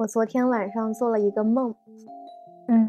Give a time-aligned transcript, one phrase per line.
[0.00, 1.74] 我昨天晚上做了一个梦，
[2.68, 2.88] 嗯，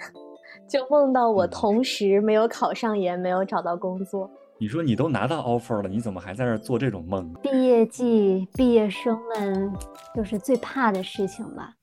[0.66, 4.30] 就梦到我同时没有考上研，没有找到工作。
[4.56, 7.30] 你说你都拿到 offer 了，你怎么还在这儿做这种梦？
[7.42, 9.70] 毕业季，毕业生们
[10.14, 11.74] 就是最怕的事情吧。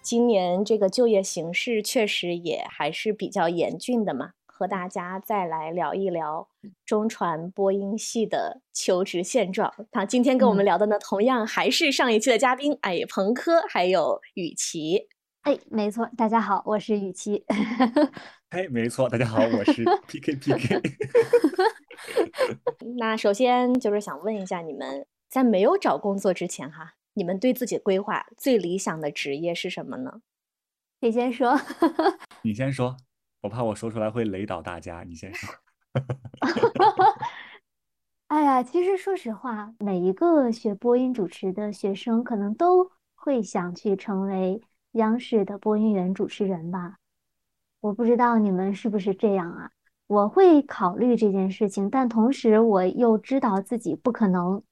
[0.00, 4.30] 今年这个就业形势确实也还是比较严峻的嘛。
[4.58, 6.48] 和大家再来聊一聊
[6.86, 9.70] 中传播音系的求职现状。
[9.90, 15.08] 他今天跟我们聊的呢，同样还是上一期的嘉宾，哎，彭科还有雨琦。
[15.42, 17.44] 哎，没错，大家好，我是雨琦。
[18.48, 20.80] 哎，没错，大家好，我是 PK PK。
[22.98, 30.22] 那首先就是想问一下，你们在没有找工作之前，哈，你们对自己规划最理想的职业是什么呢？
[31.00, 31.60] 你先说？
[32.40, 32.96] 你先说。
[33.42, 35.54] 我怕我说出来会雷倒大家，你先说。
[38.28, 44.60] 哎呀，其实说实话，每一个学播音主持的学生，可能都会想去成为
[44.92, 46.96] 央视的播音员主持人吧。
[47.80, 49.70] 我不知道你们是不是这样啊？
[50.08, 54.62] 我会考虑这件事情，但同时我又知道自己不可能，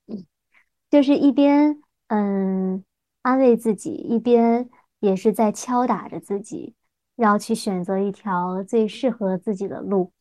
[0.91, 2.85] 就是一边嗯
[3.23, 6.75] 安慰自己，一边也是在敲打着自己。
[7.17, 10.12] 要去选择一条最适合自己的路，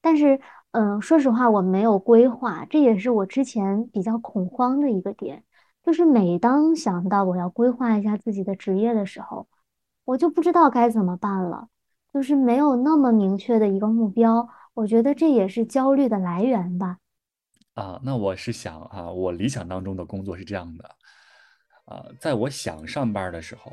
[0.00, 5.42] 但是，嗯，说实话，我没有规划，这也是我之前比较恐慌的一个点。
[5.82, 9.46] 就是每当想到我要规划一下自己的职业的时候，
[10.04, 11.68] 我就不知道该怎么办了，
[12.12, 14.48] 就是没有那么明确的一个目标。
[14.74, 16.98] 我觉得这也是焦虑的来源吧。
[17.74, 20.90] 啊，那我是想啊，我理想当中的工作是这样的，
[21.84, 23.72] 啊，在我想上班的时候，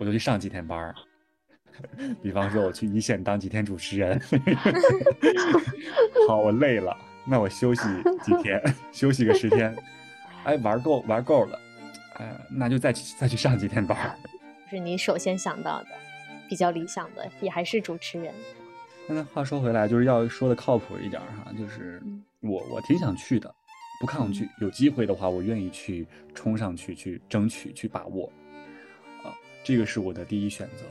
[0.00, 0.94] 我就去上几天班。
[2.22, 4.20] 比方说，我去一线当几天主持人，
[6.28, 6.96] 好，我累了，
[7.26, 7.82] 那我休息
[8.22, 8.60] 几天，
[8.92, 9.74] 休息个十天，
[10.44, 11.58] 哎，玩够玩够了，
[12.18, 14.18] 哎，那就再去再去上几天班。
[14.68, 15.88] 是你首先想到的，
[16.48, 18.34] 比较理想的，也还是主持人。
[19.08, 22.02] 那话说回来，就是要说的靠谱一点哈，就是
[22.40, 23.54] 我我挺想去的，
[24.00, 26.04] 不抗拒，有机会的话，我愿意去
[26.34, 28.26] 冲上去，去争取，去把握，
[29.22, 29.30] 啊，
[29.62, 30.84] 这个是我的第一选择。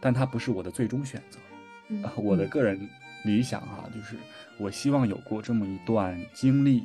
[0.00, 1.38] 但它不是我的最终选择，
[2.16, 2.88] 我的个人
[3.24, 4.16] 理想哈，就是
[4.56, 6.84] 我希望有过这么一段经历，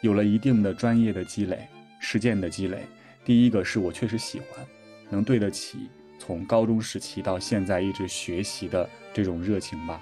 [0.00, 2.86] 有了一定的专业的积累、实践的积累。
[3.22, 4.64] 第一个是我确实喜欢，
[5.10, 10.00] 能对得起从高中时期到现在一直学习的这种热情吧。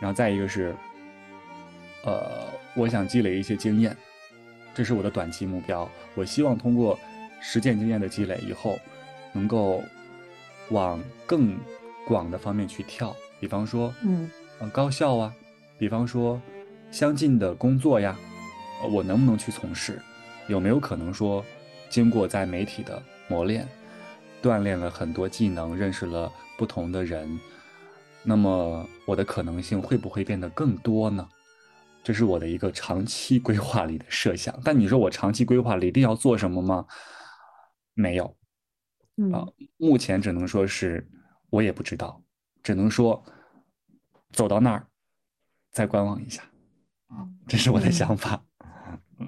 [0.00, 0.74] 然后再一个是，
[2.04, 3.96] 呃，我想积累一些经验，
[4.74, 5.88] 这是我的短期目标。
[6.16, 6.98] 我希望通过
[7.40, 8.80] 实践经验的积累以后，
[9.32, 9.80] 能够。
[10.70, 11.56] 往更
[12.06, 14.30] 广的方面去跳，比方说，嗯，
[14.72, 15.34] 高校啊，
[15.78, 16.40] 比方说
[16.90, 18.16] 相近的工作呀，
[18.90, 20.00] 我能不能去从事？
[20.48, 21.44] 有没有可能说，
[21.90, 23.68] 经过在媒体的磨练，
[24.42, 27.38] 锻炼了很多技能，认识了不同的人，
[28.22, 31.28] 那么我的可能性会不会变得更多呢？
[32.02, 34.58] 这是我的一个长期规划里的设想。
[34.64, 36.86] 但你说我长期规划里一定要做什么吗？
[37.92, 38.34] 没有。
[39.32, 39.46] 啊，
[39.76, 41.04] 目前只能说是
[41.50, 42.22] 我也不知道，
[42.62, 43.20] 只能说
[44.30, 44.86] 走到那儿
[45.72, 46.42] 再观望一下，
[47.08, 48.44] 啊，这是我的想法。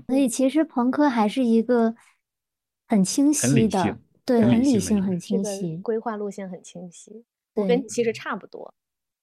[0.07, 1.95] 所以其实朋克还是一个
[2.87, 7.25] 很清晰的，对，很理性，很清晰，规划路线很清晰。
[7.55, 8.73] 我跟其实差不多，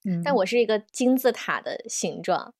[0.03, 2.53] 嗯但我是一个金字塔的形状，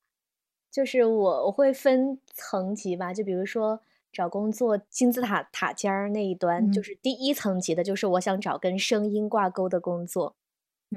[0.72, 3.82] 就是我我会分层级吧，就比如说。
[4.18, 10.36] 找工作金字塔塔尖儿那一端，就是第一层级的，就是我想找跟声音挂钩的工作，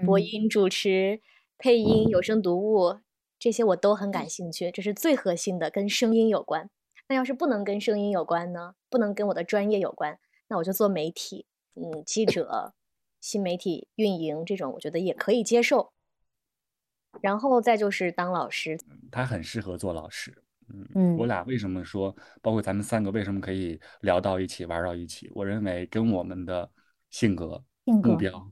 [0.06, 1.20] 播音主持、
[1.58, 3.00] 配音、有声读物
[3.38, 6.70] 这些我都很感兴趣，这是最核心的，跟声音有关。
[7.08, 8.75] 那要是不能跟声音有关呢？
[8.88, 11.44] 不能跟我的专业有关，那我就做媒体，
[11.75, 12.72] 嗯，记者、
[13.20, 15.92] 新媒体运营这种，我觉得也可以接受。
[17.20, 18.78] 然后再就是当老师，
[19.12, 20.42] 他很适合做老师。
[20.94, 25.31] 嗯，我俩为什么说，包括咱们三个为什么可以聊到一起、玩到一起？
[25.34, 26.69] 我认为跟我们的
[27.11, 28.50] 性格、目标，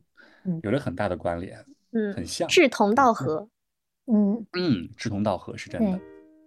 [0.62, 1.58] 有着很大的关联，
[1.92, 3.48] 嗯，很像，志同道合，
[4.06, 6.00] 嗯嗯，志同道合是真的。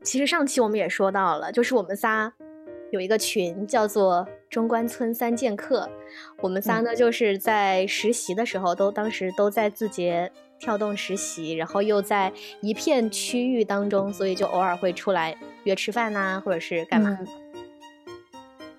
[0.03, 2.33] 其实上期我们也说到了，就是我们仨
[2.91, 5.89] 有一个群叫做中关村三剑客，
[6.41, 10.31] 我们仨呢就是在实习的时候都当时都在字节。
[10.61, 12.31] 跳动实习，然后又在
[12.61, 17.17] 一片区域当中，所以就偶尔会出来约吃饭呐，或者是干嘛。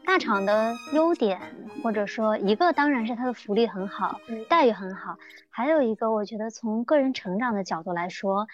[0.05, 1.41] 大厂的优点，
[1.83, 5.17] 或者说一个当然是它的福利很好，待遇很好。
[5.51, 8.47] 还有一个，我觉得从个人成长的角度来说，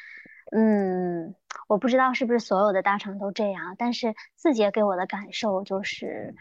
[0.52, 1.34] 嗯，
[1.66, 6.34] 我不知道是不是所有的大厂都这样，但是字节给我的感受就是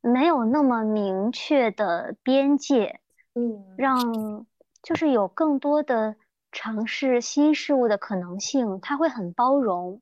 [0.00, 3.00] 没有那么明确的边界，
[3.34, 4.46] 嗯，让
[4.86, 6.14] 就是有更多的
[6.52, 10.00] 尝试新事物的可能性，它会很包容。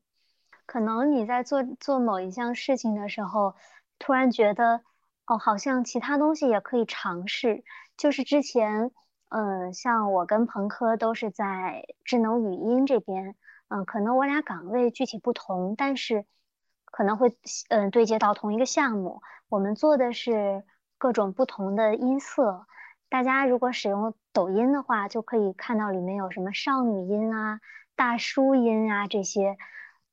[0.66, 3.54] 可能你在做做某一项事情的时候，
[3.98, 4.82] 突然觉得
[5.26, 7.64] 哦，好像其他东西也可以尝试。
[7.96, 8.90] 就是之前，
[9.30, 13.36] 嗯，像我跟彭科都是在智能语音这边，
[13.68, 16.26] 嗯，可能我俩岗位具体不同，但是
[16.84, 17.34] 可能会
[17.70, 19.22] 嗯对接到同一个项目。
[19.48, 20.62] 我们做的是
[20.98, 22.66] 各种不同的音色。
[23.14, 27.60] 大家如果使用抖音的话，就可以看到里面有什么少女音啊、
[27.94, 29.56] 大叔音啊这些。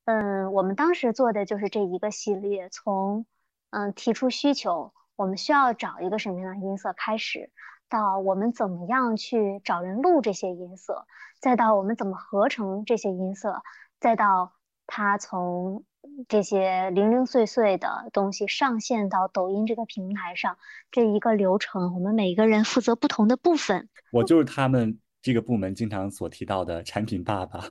[0.06, 3.26] 嗯，我们当时做的就是这一个系列，从
[3.72, 7.50] 嗯提出需求，我们需要找一个什么样的音色开始，
[7.90, 11.08] 到我们怎么样去找人录这些音色，
[11.40, 13.64] 再到我们怎么合成这些音色，
[14.00, 14.54] 再到
[14.86, 15.86] 它从
[16.28, 20.58] 这些零零碎碎的东西上线到抖音这个平台上，
[20.92, 23.90] 这一个流程，我们每一个人负责不同的部分。
[24.12, 25.00] 我就是他们。
[25.24, 27.64] 这个部门经常所提到的产品爸爸，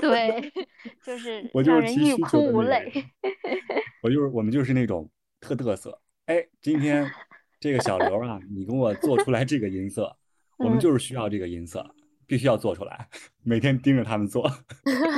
[0.00, 0.50] 对，
[1.04, 2.90] 就是我就是提欲哭无泪。
[4.02, 6.00] 我就是我们就是那种特嘚瑟。
[6.24, 7.06] 哎，今天
[7.60, 10.16] 这个小刘啊，你给我做出来这个音色，
[10.56, 11.94] 我们就是需要这个音色，
[12.34, 13.08] 必须要做出来。
[13.44, 14.50] 每天盯着他们做，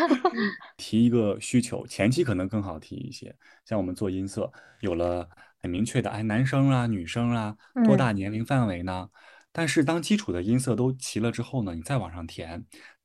[0.77, 3.35] 提一个需求，前期可能更好提一些。
[3.65, 5.27] 像我们做音色，有了
[5.63, 9.09] 很明确的，哎，男生啊，女生啊，多大年龄范围呢？
[9.51, 12.63] 但是当基础的音色都齐了之后呢，你再往上填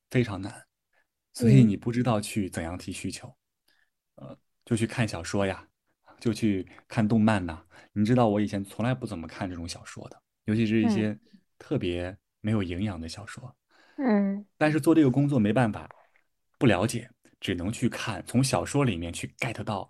[0.10, 0.66] 非常难，
[1.34, 3.34] 所以你不知道去怎样提需求，
[4.16, 5.66] 呃，就去看小说呀，
[6.20, 7.64] 就去看动漫呐。
[7.94, 11.18] 你知道我以前从来不怎么看这种小说的，尤其是一些
[11.58, 13.56] 特别没有营养的小说。
[13.98, 14.46] 嗯。
[14.58, 15.90] 但是做这个工作没办法，
[16.58, 17.10] 不了解，
[17.40, 19.90] 只能去看，从小说里面去 get 到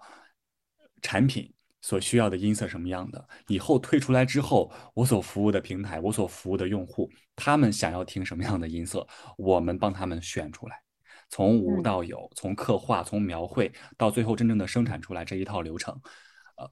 [1.02, 1.54] 产品。
[1.84, 3.28] 所需要的音色什么样的？
[3.48, 10.80] 以后退出来之后，我所服务的平台，我所服务的用户，他们想要听什么样的音色，我们帮他们选出来，
[11.28, 16.00] 从无到有，从刻画，从描绘到最后真正的生产出来这一套流程，
[16.56, 16.72] 呃，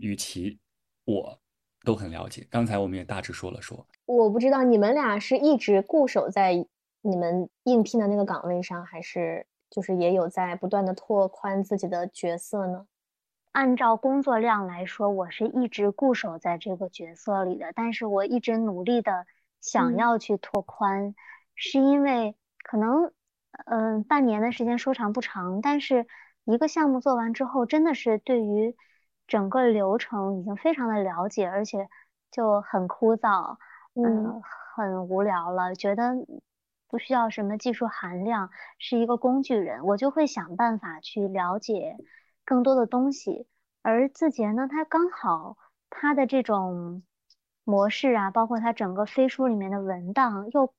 [0.00, 0.58] 与其
[1.04, 1.40] 我
[1.84, 2.46] 都很了解。
[2.50, 6.66] 刚才我们也大致说了说，我不知道你们俩是一直固守在
[7.00, 12.86] 你们应聘的那个岗位上，还是就是也有在不断的拓宽自己的角色呢？
[13.52, 19.26] 按照工作量来说，我是一直固守在这个角色里的，但是我一直努力的
[19.60, 21.14] 想要去拓宽，
[21.54, 23.12] 是因为可能，
[23.66, 26.06] 嗯，半年的时间说长不长，但是
[26.44, 28.74] 一个项目做完之后，真的是对于
[29.26, 31.88] 整个流程已经非常的了解，而且
[32.30, 33.56] 就很枯燥，
[33.94, 34.42] 嗯，
[34.74, 36.14] 很无聊了，觉得
[36.88, 41.96] 不需要什么技术含量，是一个工具人，我就会想办法去了解。
[42.44, 43.46] 更多的东西，
[43.82, 45.56] 而字节呢，它刚好
[45.88, 47.02] 它的这种
[47.64, 50.74] 模式啊，包括它整个飞书里面的文档，又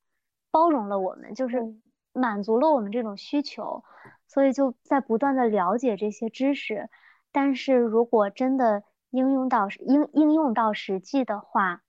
[0.52, 1.76] 包容了我们，就是
[2.12, 3.84] 满足了我们这种需求，
[4.28, 6.90] 所以就在不断的了解这些知识。
[7.34, 11.82] 但是如果真的应用到应应用到实际的话，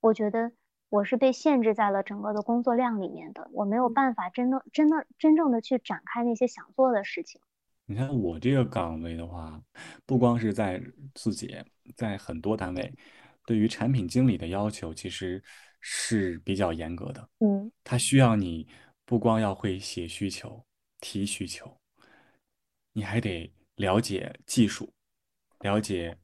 [0.00, 0.52] 我觉得
[0.88, 7.40] 我是被限制在了整个的工作量里面的，我没有办法真的真的真正的去展开那些想做的事情。
[7.86, 9.60] 你看我这个岗位的话，
[10.06, 10.80] 不光是在
[11.14, 11.56] 自己，
[11.96, 12.94] 在很多单位，
[13.46, 15.42] 对于产品经理的要求其实
[15.80, 17.28] 是比较严格的。
[17.40, 18.68] 嗯，他需要你
[19.04, 20.64] 不光要会写需求、
[21.00, 21.76] 提需求，
[22.92, 24.92] 你还得了解技术，
[25.60, 26.18] 了解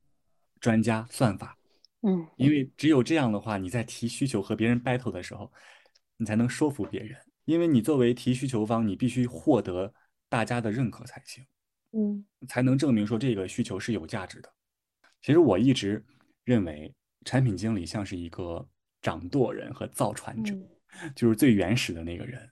[0.61, 1.59] 专家算法。
[2.03, 5.51] 嗯，因为只有这样的话，你在提需求和别人 battle 的时候，
[6.19, 7.19] 你才能说服别人。
[7.47, 9.93] 因为你作为提需求方，你必须获得
[10.29, 11.45] 大家的认可才行。
[11.93, 14.53] 嗯，才能证明说这个需求是有价值的。
[15.23, 16.05] 其实我一直
[16.45, 16.95] 认为，
[17.25, 18.69] 产品经理像是一个
[19.01, 20.55] 掌舵人和造船者，
[21.15, 22.47] 就是最原始的那个人，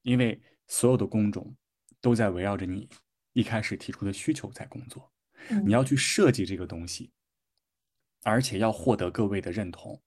[0.00, 1.54] 因为所有的工种
[2.00, 2.88] 都在围绕着你
[3.36, 5.12] 一开始提出的需求在工作。
[5.64, 7.12] 你要去设计这个东西，
[8.24, 10.00] 而且要获得各位的认同，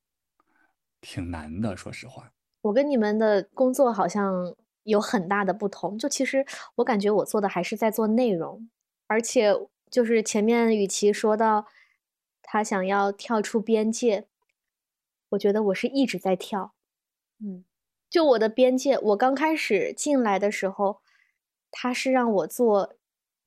[1.00, 1.78] 挺难的。
[1.78, 4.56] 说实话，我跟你们的工作好像。
[4.84, 6.44] 有很大的不同，就其实
[6.76, 8.68] 我感觉我做的还是在做内容，
[9.06, 9.54] 而且
[9.92, 11.68] 就是前面与其说到
[12.42, 14.26] 他想要跳出边界，
[15.30, 16.74] 我觉得我是一直在跳，
[17.40, 17.66] 嗯，
[18.10, 21.02] 就我的边界，我刚开始进来的时候，
[21.70, 22.96] 他是让我做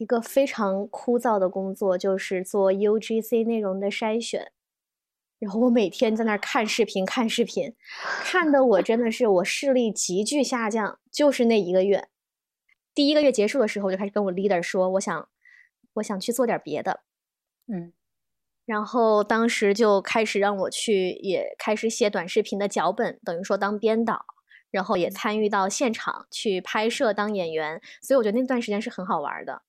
[0.03, 4.51] 一个非常枯燥的工作，就是做 UGC 内容的筛选。
[5.39, 7.75] 然后我每天在那儿看视频，看视频，
[8.25, 12.09] 看的我真的是我视力急剧下降，就是那一个月。
[12.93, 15.29] 第一个月结束的时候，我就开始跟我 leader 说，我想，
[15.95, 17.01] 我想去做点别的，
[17.73, 17.93] 嗯，
[18.67, 24.25] 然后当时就开始让我去，也开始写短视频的脚本，等于说当编导，
[24.71, 29.63] 然后也参与到现场去拍摄当演员，所以我觉得那段时间是很好玩的。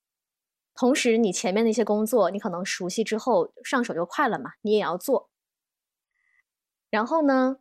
[0.75, 5.29] 同时，你前面那些工作，你可能熟悉之后上手就快了嘛，你也要做。
[6.89, 7.57] 然后呢，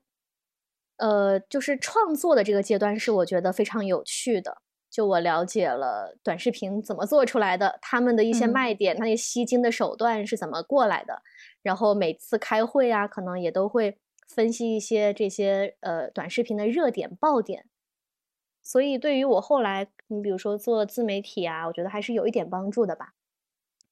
[0.97, 4.63] 呃，就是创作的这个阶段是我觉得非常有趣的。
[4.91, 11.23] 就我了解了短视频怎么做出来的，他们的一些卖点，那些吸金的手段是怎么过来的。
[11.63, 17.67] 然后每次开会啊，可能也都会分析一些这些呃短视频的热点爆点。
[18.63, 23.15] 所以对于我后来，你比如说做自媒体啊，我觉得还是有一点帮助的吧。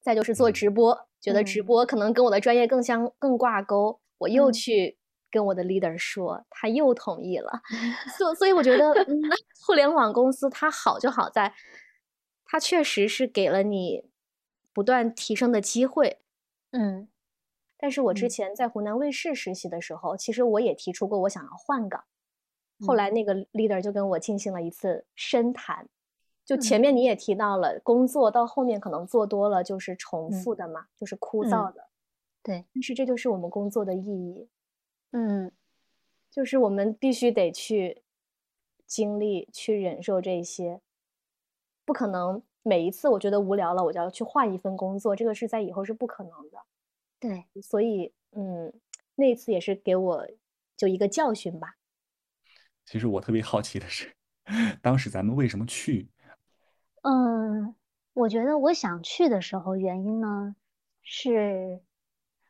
[0.01, 4.97] 再就是做直播，觉得直播可能跟我的专业更相更挂钩，我又去
[5.29, 7.61] 跟我的 leader 说，他又同意了。
[8.17, 8.93] 所所以我觉得，
[9.65, 11.53] 互联网公司它好就好在，
[12.45, 14.09] 它确实是给了你
[14.73, 16.19] 不断提升的机会。
[16.71, 17.07] 嗯，
[17.77, 22.05] 但是我之前在湖南卫视实习的时候，其实我也提出过我想要换岗。
[22.83, 25.87] 后来那个 leader 就跟我进行了一次深谈，
[26.43, 31.87] 就前面你也提到了，工作到后面可能做多了就是重复的嘛，就是枯燥的，
[32.43, 32.65] 对。
[32.73, 34.49] 但是这就是我们工作的意义，
[35.11, 35.51] 嗯，
[36.29, 38.01] 就是我们必须得去
[38.85, 40.81] 经历、去忍受这些，
[41.85, 46.57] 不可能每一次我觉得无聊了，我就要去换一份工作，这个是在以后是不可能的，
[47.19, 47.45] 对。
[47.61, 48.73] 所以，嗯，
[49.15, 50.27] 那次也是给我
[50.75, 51.77] 就一个教训吧。
[52.83, 54.13] 其实我特别好奇的是，
[54.81, 56.09] 当时咱们为什么去？
[57.01, 57.75] 嗯，
[58.13, 60.55] 我觉得我想去的时候，原因呢
[61.01, 61.81] 是，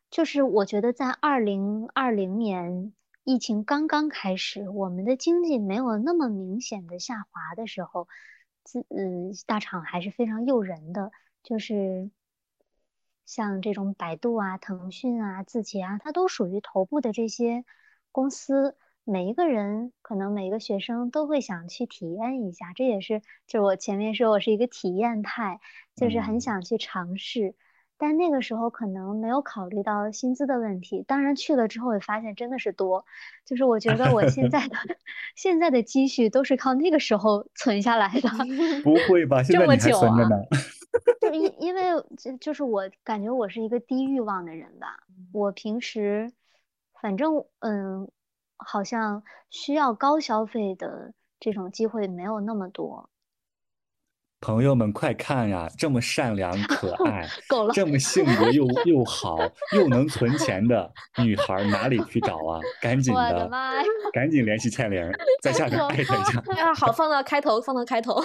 [0.10, 2.92] 就是我觉得在二零二零年
[3.24, 8.10] 疫情刚刚开始，我们的经济没有那么明显的下滑的时候，
[8.64, 12.12] 自嗯大厂还是非常诱人的，就是
[13.26, 17.64] 像这种百度啊、腾讯啊、字节啊，它都属于头部的这些
[18.12, 18.76] 公司。
[19.04, 25.60] 每一个人可能每一个学生都会想去体验一下，这也是就我前面说我是一个体验派，
[25.96, 27.56] 就是很想去尝试。
[27.98, 33.06] 但那个时候可能没有考虑到薪资的问题，当然去了之后也发现真的是多，
[33.46, 34.76] 就是我觉得我现在的
[35.36, 38.30] 现在的积蓄都是靠那个时候存下来的。
[38.84, 39.44] 不会吧？
[39.44, 40.36] 现在你还存着呢？
[41.20, 41.82] 就因因为
[42.18, 44.98] 就就是我感觉我是一个低欲望的人吧，
[45.32, 46.32] 我平时
[47.02, 48.08] 反正嗯。
[48.66, 53.10] 好像需要高消费的这种机会没有那么多。
[54.44, 55.70] 朋友们，快看呀！
[55.78, 59.38] 这么善良 可爱，够了，这么性格又又好，
[59.76, 60.92] 又能存钱的
[61.24, 62.60] 女孩哪里去找啊？
[62.82, 63.48] 赶紧的，
[64.12, 65.00] 赶紧联系倩玲，
[65.44, 66.40] 在下面艾特一下。
[66.60, 68.20] 啊，好，放到开头，放到开头。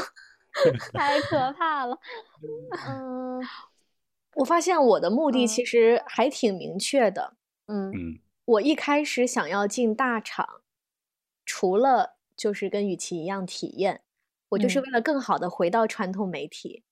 [0.94, 1.98] 太可怕了。
[2.88, 3.42] 嗯，
[4.36, 7.34] 我发现我的目的其实还挺明确的。
[7.66, 8.18] 嗯嗯。
[8.46, 10.62] 我一开始想要进大厂，
[11.44, 14.02] 除了就是跟雨琦一样体验，
[14.50, 16.84] 我就是为了更好的回到传统媒体。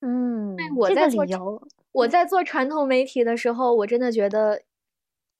[0.00, 1.60] 嗯，我在做游，
[1.90, 4.62] 我在做传统媒体的时候，我真的觉得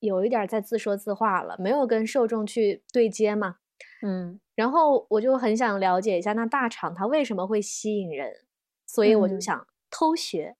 [0.00, 3.58] 有一点在自说自话了，没有跟受众去对接嘛。
[4.02, 8.44] 嗯，然后我就很想了解一下，那大厂它为什么会吸引人？
[8.84, 10.56] 所以我就想偷学。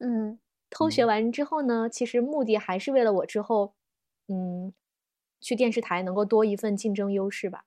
[0.00, 3.74] 嗯，偷学完之后呢，其实目的还是为了我之后。
[4.30, 4.72] 嗯，
[5.40, 7.64] 去电视台能够多一份竞争优势吧。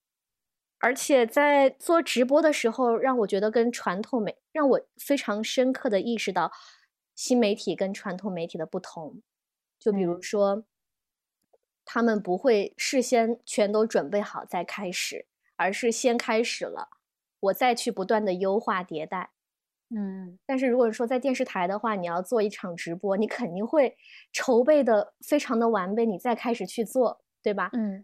[0.79, 6.51] 而且在做直播的时候，让我觉得跟传统媒让我非常深刻的意识到
[7.15, 9.21] 新媒体跟传统媒体的不同。
[9.77, 10.63] 就比如说，
[11.83, 15.25] 他们不会事先全都准备好再开始，
[15.57, 16.87] 而是先开始了，
[17.41, 19.32] 我再去不断的优化迭代。
[19.89, 23.95] 嗯，但是如果说在电视台的话，你要做一场直播，你肯定会
[24.31, 27.69] 筹备的非常的完备，你再开始去做，对吧？
[27.73, 28.03] 嗯，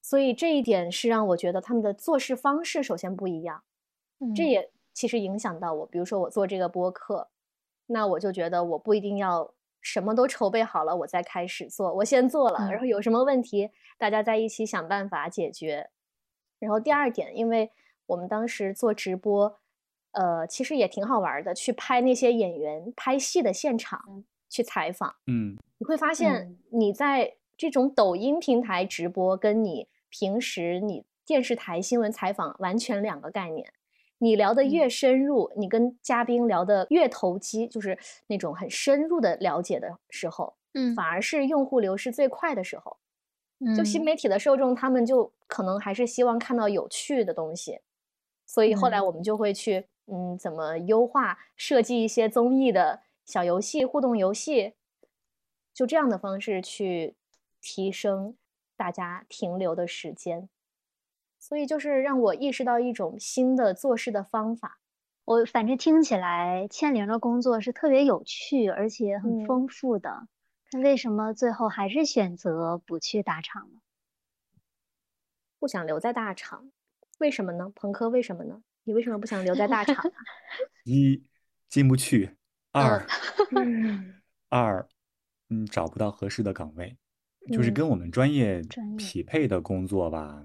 [0.00, 3.62] 所以这一点是让我觉得他们的做事方式首先不一样，
[4.34, 5.86] 这也其实影响到我。
[5.86, 7.28] 比如说我做这个播客，
[7.86, 13.68] 那我就觉得我不一定要什么都筹备好了我再开始做，我先做了，然后有什么问题
[13.98, 15.90] 大家在一起想办法解决。
[16.58, 17.70] 然后第二点，因为
[18.06, 19.58] 我们当时做直播。
[20.12, 25.14] 呃，其实也挺好玩的，去拍那些演员拍戏的现场，去采访。
[25.26, 33.72] 嗯，你会发现你在这种抖音平台直播，跟你平时你电视台新闻采访完全两个概念。
[34.18, 42.98] 你聊得越深入，你跟嘉宾聊得越投机，就是那种很深入的了解的时候，嗯，反而是用户流失最快的时候。
[43.60, 47.80] 嗯，就新媒体的受众，他们就可能还是希望看到有趣的东西，
[48.44, 49.86] 所以后来我们就会去。
[50.12, 54.74] 嗯，怎么优化设计一些综艺的小游戏、互动游戏，
[55.72, 57.16] 就这样的方式去
[57.62, 58.36] 提升
[58.76, 60.50] 大家停留的时间。
[61.38, 64.78] 所以就是让我意识到一种新的做事的方法。
[65.24, 70.28] 我反正听起来倩玲的工作是特别有趣，而且很丰富的。
[70.72, 73.80] 那为什么最后还是选择不去大厂呢？
[75.58, 76.70] 不想留在大厂，
[77.18, 77.72] 为什么呢？
[77.74, 78.62] 朋克为什么呢？
[78.84, 79.96] 你为什么不想留在大厂？
[80.84, 81.22] 一
[81.68, 82.36] 进不去，
[82.72, 83.06] 二
[84.48, 84.88] 二
[85.48, 86.96] 嗯找不到合适的岗位，
[87.52, 88.62] 就是跟我们专业
[88.96, 90.44] 匹配的工作吧。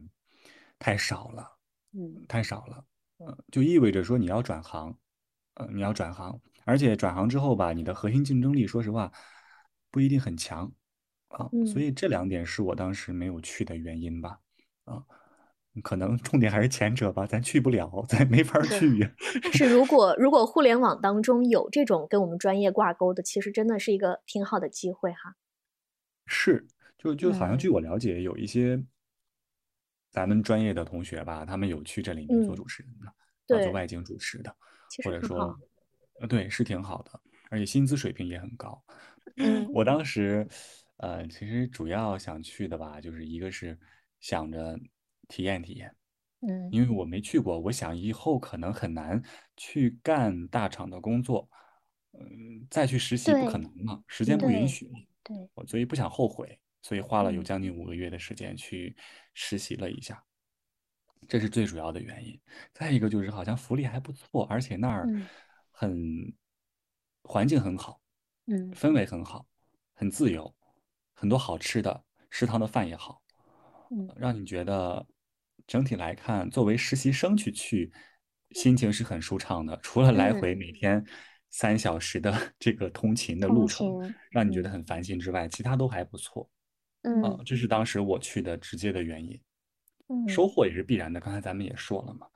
[0.79, 1.58] 太少了，
[1.94, 2.86] 嗯，太少了，
[3.17, 4.96] 嗯，就意味着说你要转行，
[5.56, 9.12] 呃，你要转行，而且转行之后吧，你的核心竞争力，说实话，
[9.89, 10.72] 不一定很强，
[11.29, 14.39] 啊，所以这两点是我当时没有去的原因吧，
[14.84, 15.03] 啊，
[15.81, 19.10] 可能重点还是前者吧，咱去不了，咱没法去。
[19.43, 25.36] 但是如果如果互联网当中有这种跟我们专业挂钩的，其实真的是一个挺好的机会哈。
[26.25, 26.67] 是，
[26.98, 28.84] 就就好像据我了解，有一些。
[30.10, 34.55] 咱们专业的同学吧，他们有去这里面做主持人的，做外景主持的，
[35.03, 35.55] 或者说，
[36.22, 37.12] 呃，对，是挺好的，
[37.51, 38.81] 而且薪资水平也很高。
[39.36, 40.48] 嗯，我当时，
[40.96, 43.77] 呃，其实主要想去的吧，就是一个是
[44.22, 44.79] 想着
[45.27, 45.96] 体验体验，
[46.41, 49.22] 嗯，因为我没去过，我想以后可能很难
[49.55, 51.50] 去干大厂的工作，
[52.13, 54.89] 嗯，再去实习不可能了，时间不允许，
[55.24, 56.60] 对，我所以不想后悔。
[56.84, 58.96] 所以花了有将近五个月的时间去
[59.34, 60.24] 实习了一下，
[61.27, 62.39] 这是最主要的原因。
[62.72, 65.05] 再一个就是好像福利还不错，而且那儿
[65.69, 66.34] 很
[67.24, 68.00] 环境很好，
[68.46, 69.46] 嗯，氛围很好，
[69.96, 70.55] 很自由，
[71.13, 73.22] 很多好吃的，食堂的饭也好，
[73.89, 75.05] 嗯，让你觉得
[75.67, 77.91] 整体来看，作为实习生去去，
[78.51, 79.77] 心情是很舒畅的。
[79.83, 81.05] 除了来回每天
[81.50, 86.50] 三小时的这个通勤的路程让你觉得很烦心之外，其他都还不错。
[87.03, 89.39] 嗯，这是当时我去的直接的原因，
[90.08, 91.19] 嗯，收获也是必然的。
[91.19, 92.27] 刚才咱们也说了嘛，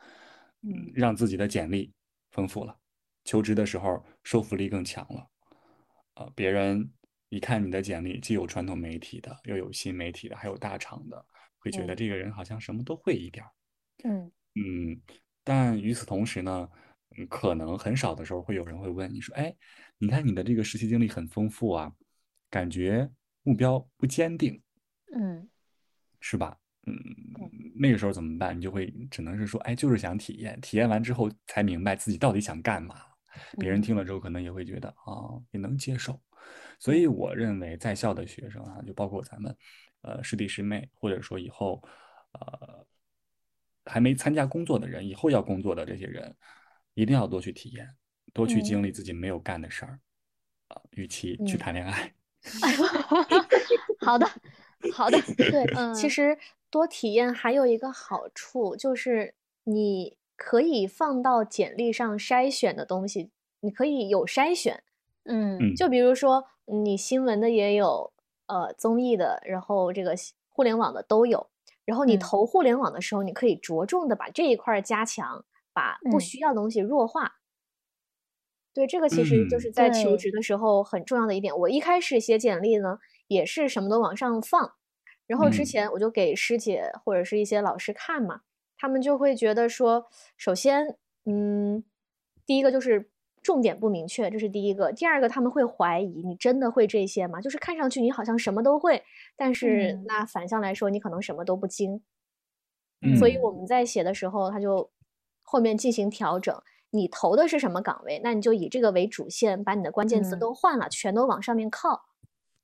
[0.61, 1.91] 嗯，让自己的简历
[2.31, 2.77] 丰富了，
[3.23, 5.27] 求职的时候说服力更强了，
[6.13, 6.89] 啊，别人
[7.29, 11.25] 一看你的简历，既有传统媒体的，又有新媒体的，还有大厂的，
[11.61, 13.51] 会觉得这个人好像什么都会一点儿，
[14.03, 15.01] 嗯嗯，
[15.45, 16.69] 但与此同时呢，
[17.29, 19.55] 可能很少的时候会有人会问你说，哎，
[19.97, 21.93] 你看你的这个实习经历很丰富啊，
[22.49, 23.09] 感觉。
[23.43, 24.61] 目标不坚定，
[25.15, 25.49] 嗯，
[26.19, 26.55] 是吧？
[26.85, 26.95] 嗯，
[27.75, 28.55] 那个时候怎么办？
[28.55, 33.01] 你就会只能是说，哎，就是想体验，体验完之后才明白自己到底想干嘛。
[33.57, 36.19] 别人听了之后可能也会觉得啊，也能接受。
[36.79, 39.55] 所以我认为在校的学生啊，就包括咱们，
[40.01, 41.81] 呃，师弟师妹，或者说以后，
[42.33, 42.85] 呃，
[43.85, 46.35] 还没参加工作的人，以后要工作的这些人，
[46.95, 47.87] 一定要多去体验，
[48.33, 49.99] 多去经历自己没有干的事儿，
[50.69, 52.13] 啊，与其去谈恋爱。
[54.01, 54.27] 好的，
[54.91, 55.63] 好的，对，
[55.93, 56.35] 其实
[56.71, 64.83] 多体验还有一个好处，就是你可以放到简历上筛选的东西，你可以有筛选，
[65.25, 68.11] 嗯，就比如说你新闻的也有，
[68.47, 70.15] 呃，综艺的，然后这个
[70.49, 71.51] 互联网的都有，
[71.85, 77.33] 然后你投互联网的时候，你可以着重的把这一块加强，把不需要的东西弱化。
[78.73, 81.55] 对，这个其实就是在求职的时候很重要的一点。
[81.55, 84.73] 我一开始写简历呢，也是什么都往上放，
[85.27, 88.41] 然后之前我就给师姐或者是一些老师看嘛，
[88.81, 91.83] 他们就会觉得说，首先，嗯，
[92.47, 93.11] 第一个就是
[93.43, 97.39] 重点不明确，这是第一个；第二个，他们会怀疑你真的会这些吗？
[97.39, 99.03] 就是看上去你好像什么都会，
[99.35, 102.01] 但是那反向来说，你可能什么都不精。
[103.19, 104.89] 所以我们在写的时候，他就
[105.43, 106.59] 后面进行调整。
[106.89, 108.19] 你投的是什么岗位？
[108.23, 112.07] 那你就以这个为主线，把你的关键词都换了，全都往上面靠。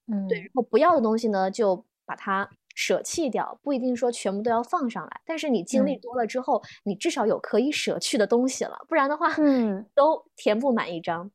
[0.07, 0.39] 嗯，对。
[0.39, 2.49] 然后不要的东西呢，就把它
[2.79, 5.21] 舍弃掉，不一定说全部都要放上来。
[5.25, 11.31] 但是你经历多了之后，你至少有可以舍去的东西了，不然的话，嗯， 都填不满一张。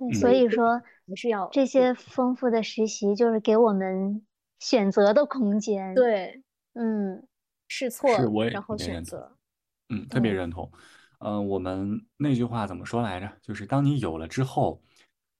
[0.00, 4.24] 嗯，所以说还是要这些丰富的实习，就是给我们
[4.60, 5.92] 选择的空间。
[5.96, 6.40] 对，
[6.74, 7.26] 嗯，
[7.66, 8.08] 试错，
[8.52, 9.36] 然后选择。
[9.88, 10.70] 嗯，特别认同。
[11.18, 13.28] 嗯，我们那句话怎么说来着？
[13.42, 14.80] 就是当你有了之后，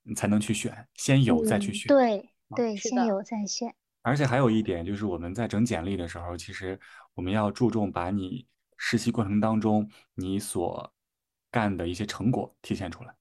[0.03, 1.87] 你才能去选，先有再去选。
[1.87, 3.73] 对对，先有再选。
[4.05, 6.79] 而且还有一点就是，我们在整简历的时候，其实
[7.15, 10.93] 我们要注重把你实习过程当中你所
[11.51, 13.17] 干的一些成果体现出来。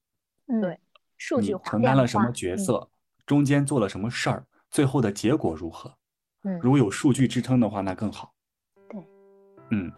[0.48, 0.78] 嗯，对，
[1.16, 2.90] 数据化，承担了什么角色，
[3.24, 5.96] 中间做了什么事儿，最后的结果如何？
[6.42, 8.34] 嗯，如果有数据支撑的话，那更好。
[8.88, 9.00] 对，
[9.70, 9.90] 嗯。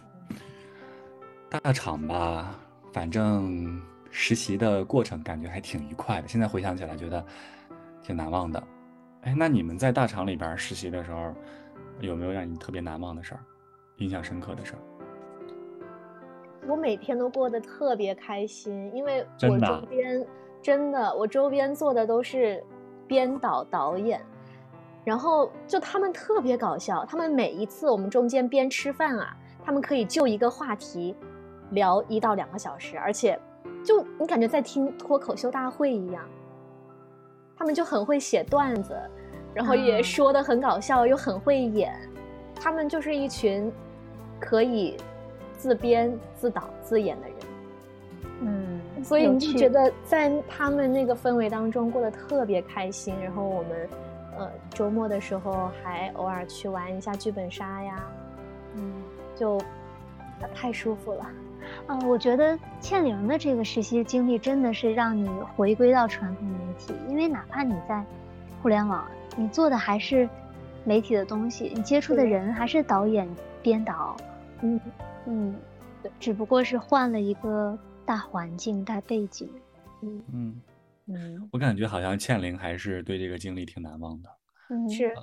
[1.49, 2.59] 大厂吧，
[2.93, 7.25] 反正实习的过程感觉还挺愉快的，现在回想起来觉得
[8.03, 8.63] 挺难忘的。
[9.27, 11.35] 哎，那你们在大厂里边实习的时候，
[11.99, 13.41] 有没有让你特别难忘的事儿，
[13.97, 14.79] 印象深刻的事儿？
[16.69, 20.25] 我每天都过得特别开心，因为我周边
[20.63, 22.63] 真的，我周边做的都是
[23.09, 24.25] 编导导演，
[25.05, 31.17] 然后就他们特别搞笑，他们每一次我们中间边吃饭啊，他们可以就一个话题。
[31.71, 33.37] 聊一到两个小时，而且，
[33.85, 36.23] 就你感觉在听脱口秀大会一样。
[37.57, 38.95] 他们就很会写段子，
[39.55, 41.95] 然后也说的很搞笑，又很会演。
[42.55, 43.73] 他们就是一群
[44.39, 44.97] 可以
[45.57, 47.37] 自编自导自演的人。
[48.41, 53.15] 嗯，所以你就觉得在他们那个氛围当中过得特别开心。
[53.23, 53.89] 然后我们，
[54.39, 58.03] 呃，周末的时候还偶尔去玩一下剧本杀呀。
[58.75, 58.93] 嗯，
[59.35, 59.59] 就
[60.55, 61.27] 太舒服了。
[61.89, 68.05] 嗯，我觉得倩玲的这个实习经历真的是让你回归到传统媒体，因为哪怕你在
[68.61, 70.29] 互联网，你做的还是
[70.85, 73.29] 媒体的东西，你接触的人还是导演、
[73.63, 74.17] 编导，
[74.63, 74.81] 嗯
[75.27, 75.55] 嗯，
[76.19, 79.49] 只不过是换了一个大环境、大背景。
[80.03, 80.63] 嗯嗯
[81.07, 84.29] 嗯，我感觉好像倩玲还是对这个经历挺难忘的。
[84.71, 85.15] 嗯，是，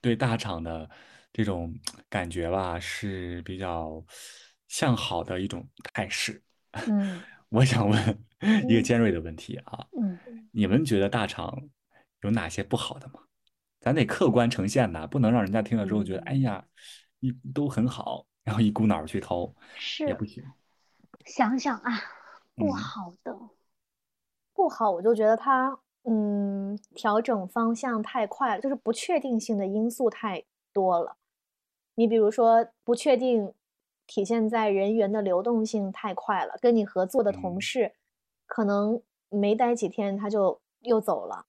[0.00, 0.90] 对大厂的
[1.32, 1.72] 这种
[2.08, 4.02] 感觉吧，是比较。
[4.70, 6.40] 向好的一种态势。
[6.86, 8.24] 嗯，我想问
[8.68, 9.84] 一个尖锐的问题啊。
[10.00, 11.68] 嗯，你们觉得大厂
[12.20, 13.14] 有哪些不好的吗？
[13.80, 16.64] 咱得客观呈现呐，不能让人家听了之后觉得，哎呀，
[17.18, 20.44] 一都很好，然后一股脑去投，是也不行。
[21.26, 22.00] 想想啊，
[22.54, 23.36] 不好的，
[24.54, 31.16] 不好，我就觉得他，嗯，调整方向太快了，就是不确定性的因素太多了。
[31.96, 33.52] 你比如说，不确定。
[34.10, 37.92] 体现在人员的流动性太快了，跟你合作的同事，
[38.44, 41.46] 可能没待几天他就又走了，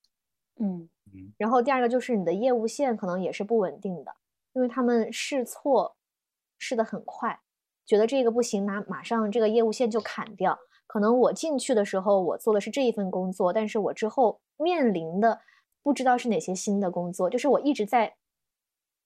[0.60, 1.34] 嗯嗯。
[1.40, 4.16] 然后第二个就是你的业务线可能也是不稳定的，
[4.54, 5.96] 因为他们试错
[6.60, 7.40] 试的很快，
[7.84, 10.60] 觉得这个不行，马马上这个业务线就砍掉。
[10.86, 15.42] 可能我进去的时候我做的是这一份工作，但是我之后面临的
[15.82, 18.18] 不知道是哪些新的工作，就是我一直在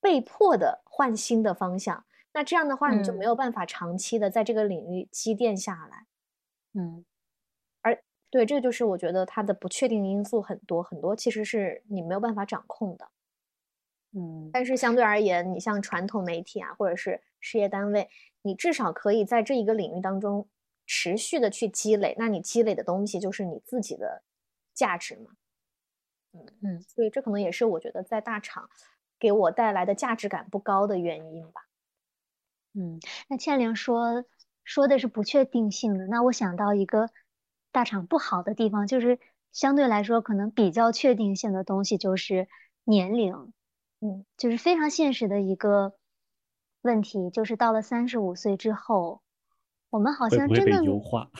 [0.02, 2.04] 被迫的换新的方向。
[2.36, 6.06] 那这样的话，你就没有办法长期的在这个领域积淀下来，
[6.74, 7.06] 嗯，
[7.82, 13.08] 而对，这个就是我觉得它的不确定因素很多很多，其实是你没有办法掌控的，
[14.12, 14.50] 嗯。
[14.52, 18.10] 但是相对而言，你像传统媒体啊，或者是事业单位，
[18.42, 20.50] 你至少可以在这一个领域当中
[20.86, 24.24] 持续的去积累，那你积累的东西就是你自己的
[24.74, 25.32] 价值嘛，
[26.34, 26.82] 嗯嗯。
[26.82, 28.70] 所以这可能也是我觉得在大厂
[29.18, 31.62] 给我带来的价值感不高的原因吧。
[32.78, 34.26] 嗯，那倩玲说
[34.66, 37.10] 说的是不确定性的，那我想到一个
[37.72, 39.18] 大厂不好的地方，就是
[39.54, 42.50] 相对来说可能比较确定性的东西就是
[42.84, 43.54] 年龄，
[44.02, 45.94] 嗯，就是非常现实的一个
[46.82, 49.22] 问题，就是到了三十五岁之后，
[49.90, 51.32] 我们好像真的优化，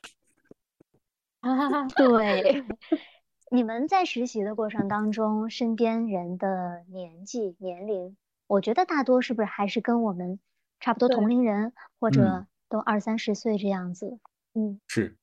[1.94, 2.64] 对，
[3.52, 10.40] 你们在实习的过程当中，身边人的年纪年龄，我觉得大多是不是还是跟我们。
[10.80, 14.18] 差不多同龄人，或者都二三十岁这样子，
[14.54, 15.16] 嗯，是。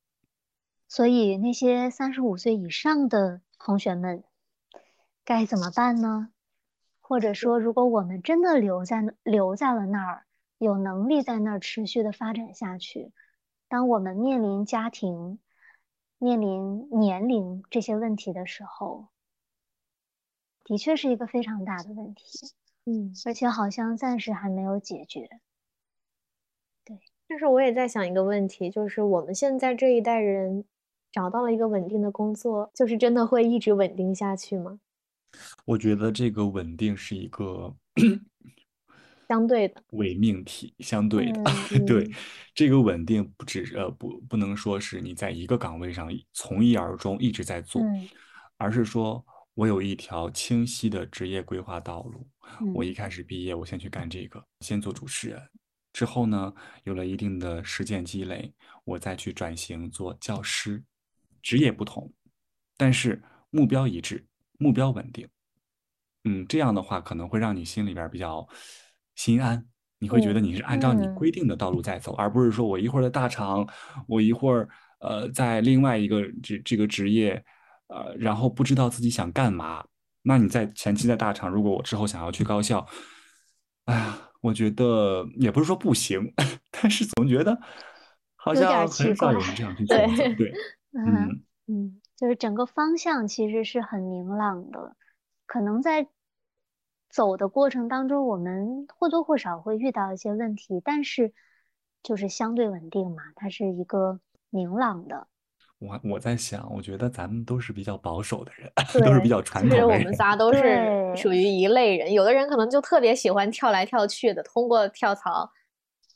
[0.87, 4.23] 所以那些三十五岁以上的同学们
[5.25, 6.29] 该怎么办呢？
[6.99, 10.25] 或者说，如果我们真的留在留在了那儿，
[10.57, 13.11] 有能力在那儿持续的发展下去，
[13.67, 15.39] 当我们面临家庭、
[16.17, 19.07] 面临年龄这些问题的时候，
[20.63, 22.53] 的确是一个非常大的问题。
[22.85, 25.29] 嗯，而且好像暂时还没有解决。
[26.83, 30.65] 对，但是我也在想一个问题，就是我们现在这一代人
[31.11, 34.79] 找到了一个稳定的工作，就是真的会一直稳定下去吗？
[35.65, 37.73] 我觉得这个稳定是一个
[39.29, 41.41] 相对的伪命题，相对的。
[41.87, 42.11] 对，
[42.53, 47.81] 这个稳定不只呃不不能说是你在一个岗位上从一而终一直在做，
[48.57, 49.25] 而是说。
[49.55, 52.25] 我有一条清晰的职业规划道路。
[52.73, 55.41] 我一开始毕业，我先去干这个，先做主持人。
[55.91, 56.53] 之后呢，
[56.83, 58.53] 有了一定的实践积累，
[58.83, 60.83] 我再去转型做教师。
[61.41, 62.11] 职业不同，
[62.77, 64.25] 但是目标一致，
[64.57, 65.27] 目标稳定。
[66.23, 68.47] 嗯，这样的话可能会让你心里边比较
[69.15, 69.65] 心安。
[69.99, 73.67] 你会觉得你是按照你规定的道路在走，而不是说我一会儿在大厂，
[74.07, 74.67] 我一会儿
[74.99, 77.43] 呃在另外一个这这个职业。
[77.87, 79.85] 呃，然后不知道自己想干嘛。
[80.23, 82.85] 那你在前期在大厂，如果我之后想要去高校，
[83.85, 86.33] 哎呀，我觉得也不是说不行，
[86.71, 87.59] 但是总觉得
[88.35, 90.53] 好像很少有人这样去 选择，对，
[90.93, 94.95] 嗯嗯，就是整个方向其实是很明朗的，
[95.45, 96.07] 可能在
[97.09, 101.33] 走的过程当中，我们或多或少会遇到一些问题，但是
[102.01, 105.27] 就是相对稳定嘛，它是一个明朗的。
[105.83, 108.71] 我我在想，我觉得咱们都是比较保守的人，
[109.03, 109.85] 都是比较传统的人。
[109.85, 112.13] 我们仨都是属于一类人。
[112.13, 115.51] 有的人可能就特别喜欢跳来跳去的，通过跳槽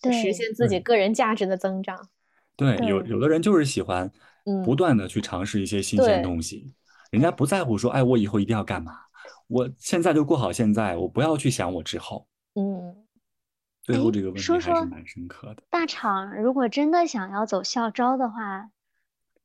[0.03, 2.07] 实现自己个人价值的增长。
[2.55, 4.09] 对，有有的人就是喜欢
[4.63, 6.71] 不断的去尝试一些新鲜东西，
[7.11, 8.93] 人家不在乎说，哎，我以后一定要干嘛，
[9.47, 12.25] 我现在就过好现在，我不要去想我之后。
[12.55, 12.95] 嗯，
[13.83, 15.63] 最后这个问题还是蛮深刻的。
[15.69, 18.69] 大厂如果真的想要走校招的话。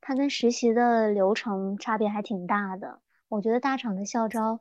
[0.05, 2.99] 它跟实习的流程差别还挺大的。
[3.29, 4.59] 我觉得大厂的校招，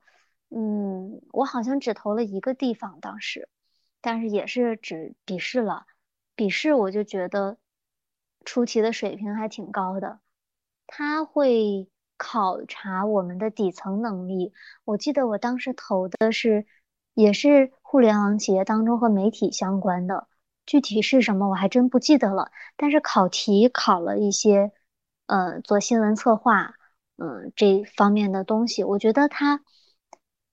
[0.50, 3.48] 嗯，我好像只投了一个地方当时，
[4.00, 5.84] 但是也是只笔试了。
[6.36, 7.56] 笔试我就觉得
[8.44, 10.20] 出题的水平还挺高的。
[10.86, 14.52] 他会考察我们的底层能力。
[14.84, 16.66] 我记得我当时投的是，
[17.14, 20.28] 也是互联网企业当中和媒体相关的，
[20.66, 22.52] 具体是什么我还真不记得了。
[22.76, 24.70] 但是考题考了一些。
[25.26, 26.74] 呃，做新闻策划，
[27.16, 29.62] 嗯，这方面的东西，我觉得它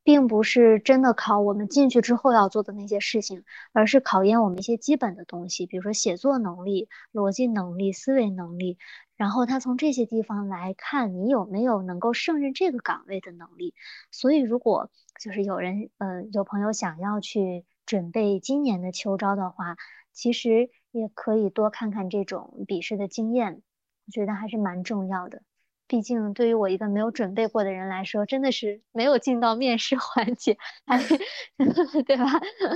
[0.04, 8.78] 并不是真的考我们进去之后要做的那些事情，而是考验我们一些基本的东西，比如说写作能力、逻辑能力、思维能力。
[9.18, 13.76] 然后他从这些地方来看你有没有能够胜任这个岗位的能力。
[14.12, 19.76] 所以，如果就是有人，呃，有朋友想要去准备今年的秋招的话，
[20.14, 23.62] 其实也可以多看看这种笔试的经验。
[24.10, 25.40] 我觉得还是蛮重要的，
[25.88, 30.98] 毕竟对于我一个没有准备过的人来说，真的是没有进到面试 环节，还
[32.08, 32.26] 对吧？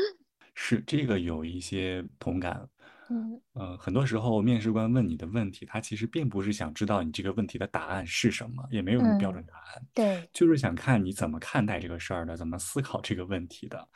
[0.53, 2.69] 是这个有一些同感。
[3.09, 9.83] 嗯，呃，很多时候面试官问你的问题，他其实并不是想知道你这个问题的答案是什么，也没有什么标准答案。
[9.91, 13.89] 对，就是想看你怎么看待这个事儿的，怎么思考这个问题的。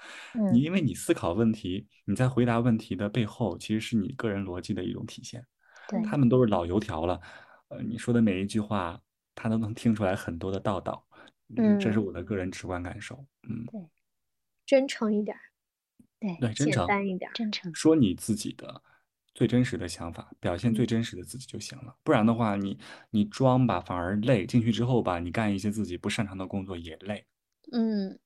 [0.52, 5.46] 你因为你思考问题，你在回答问题的背后，其实是你个人逻辑的一种体现。
[6.04, 7.22] 他们都是老油条了，
[7.70, 9.00] 呃，你说的每一句话，
[9.36, 11.06] 他都能听出来很多的道道，
[11.56, 13.82] 嗯，这是我的个人直观感受，嗯，对，
[14.66, 15.38] 真诚一点，
[16.20, 18.82] 对对，真诚一点，真诚，说你自己的
[19.34, 22.78] 最真实的想法，表现最真实的自己就行了，不然的话，你
[23.10, 27.26] 你装吧反而累，进去之后吧，你干一些自己不擅长的工作也累，
[27.72, 28.20] 嗯。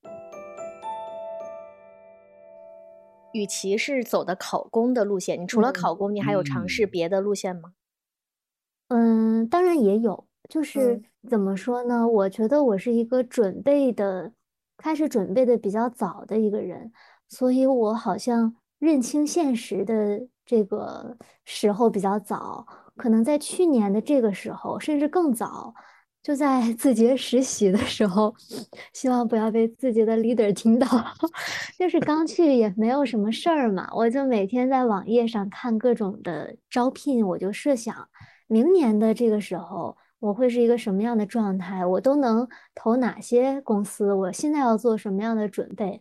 [3.32, 7.72] 与其是走的考公的路线，你除了考公，你还有尝试别的路线吗？
[8.88, 10.26] 嗯，当然也有。
[10.48, 12.06] 就是怎么说呢？
[12.06, 14.32] 我觉得我是一个准备的，
[14.76, 16.92] 开始准备的比较早的一个人，
[17.28, 21.16] 所以我好像认清现实的这个
[21.46, 22.66] 时候比较早，
[22.96, 25.74] 可能在去年的这个时候，甚至更早。
[26.22, 28.32] 就在字节实习的时候，
[28.94, 30.86] 希望不要被字节的 leader 听到。
[31.76, 38.08] 就是刚去也没有什么事儿嘛，我就每天在网页上看各种的招聘，我就设想
[38.46, 46.00] 明年的这个时候我会是一个什么样的状态，我都能投哪些公司，我现在要做什么样的准备。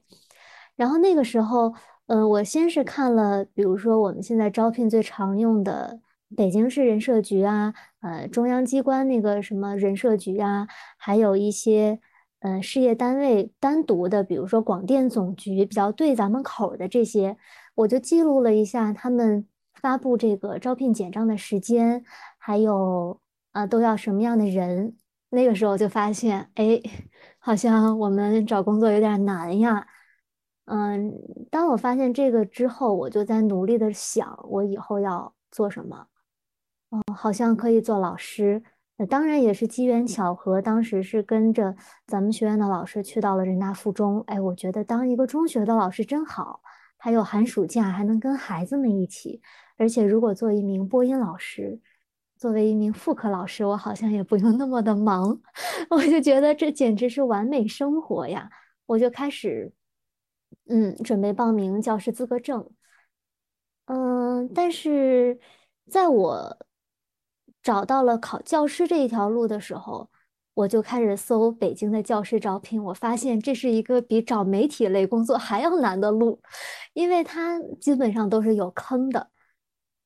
[0.75, 1.73] 然后那个时候，
[2.05, 5.99] 嗯，我先是看了，比如说我们现在招聘最常用的。
[6.35, 10.67] 北京市人社局啊，呃，中央机关那个什么人社局啊，
[10.97, 11.99] 还有一些
[12.39, 17.37] 呃事业单位单独的，比如说广电总局比较对咱们口的这些，
[17.75, 22.03] 我就记录了一下他们发布这个招聘简章的时间，
[22.37, 23.19] 还有
[23.51, 24.95] 啊都要什么样的人。
[25.33, 26.81] 那个时候就发现，哎，
[27.39, 29.87] 好像我们找工作有点难呀。
[30.65, 31.13] 嗯，
[31.49, 36.07] 当我发现这个之后，我就在努力的想，我以后要做什么。
[36.91, 38.61] 哦，好像可以做老师，
[38.97, 40.61] 那当然也是机缘巧合。
[40.61, 41.73] 当时是跟着
[42.05, 44.21] 咱们学院的老师去到了人大附中。
[44.27, 46.61] 哎，我觉得当一个中学的老师真好，
[46.97, 49.41] 还有寒暑假还能跟孩子们一起。
[49.77, 51.79] 而且如果做一名播音老师，
[52.37, 55.39] 作为一名副科老师，我好像也不用那么的忙。
[55.89, 58.49] 我就觉得这简直是完美生活呀！
[58.85, 59.71] 我就开始，
[60.67, 62.69] 嗯，准备报名教师资格证。
[63.85, 65.39] 嗯，但是
[65.89, 66.57] 在我。
[67.61, 70.09] 找到了考教师这一条路的时候，
[70.53, 72.83] 我就开始搜北京的教师招聘。
[72.83, 76.41] 我发现这是一个比找媒体类工作还要难的路，
[76.93, 79.29] 因为它基本上都是有坑的。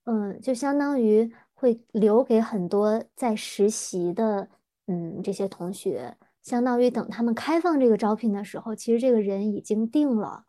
[0.04, 4.50] 嗯，就相当于会留给很多在实习的，
[4.88, 10.44] 嗯，这些同学，相当于等他们开放这个招聘的时候，其实这个人已经定了。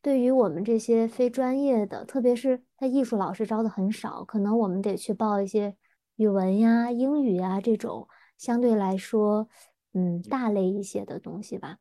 [0.00, 5.74] 对于我们这些非专业的，特别是他艺术老师招的很少，可能我们得去报一些
[6.16, 9.48] 语文呀、英语呀这种相对来说，
[9.92, 11.78] 嗯，大类一些的东西吧。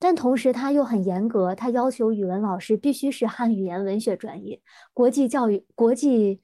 [0.00, 4.60] 但同时它又很严格，它要求语文老师必须是汉语言文学专业、
[4.92, 6.40] 国际教育、国际，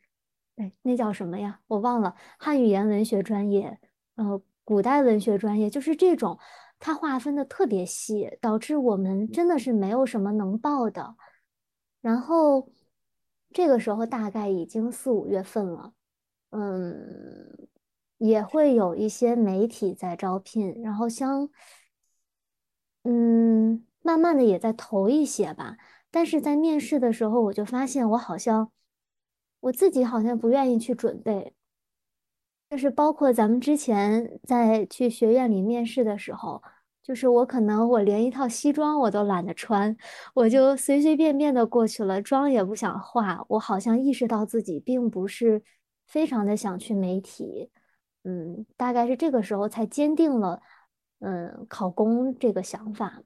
[0.57, 1.61] 哎，那叫什么呀？
[1.69, 3.79] 我忘了，汉语言文学专业，
[4.17, 6.37] 呃，古代文学专业，就是这种，
[6.81, 11.15] 它划分的特别细，导致我们真的是没有什么能报的。
[12.01, 12.69] 然后
[13.53, 15.93] 这个时候大概已经四五月份了，
[16.55, 17.69] 嗯，
[18.19, 21.51] 也会有一些媒体在招聘，然后像。
[23.07, 25.77] 嗯，慢慢的也在投一些吧，
[26.11, 28.73] 但是在面试的时候，我就发现我好像
[29.61, 31.53] 我自己好像不愿意去准备，
[32.71, 36.63] 就是包括咱们之前在去学院里面试的时候，
[37.03, 39.95] 就是我可能我连一套西装我都懒得穿，
[40.35, 45.63] 我就随随便便的过去了，妆也不想化，我好像意识到自己并不是
[46.07, 47.71] 非常的想去媒体，
[48.25, 50.61] 嗯，大概是这个时候才坚定了。
[51.21, 53.23] 嗯，考公这个想法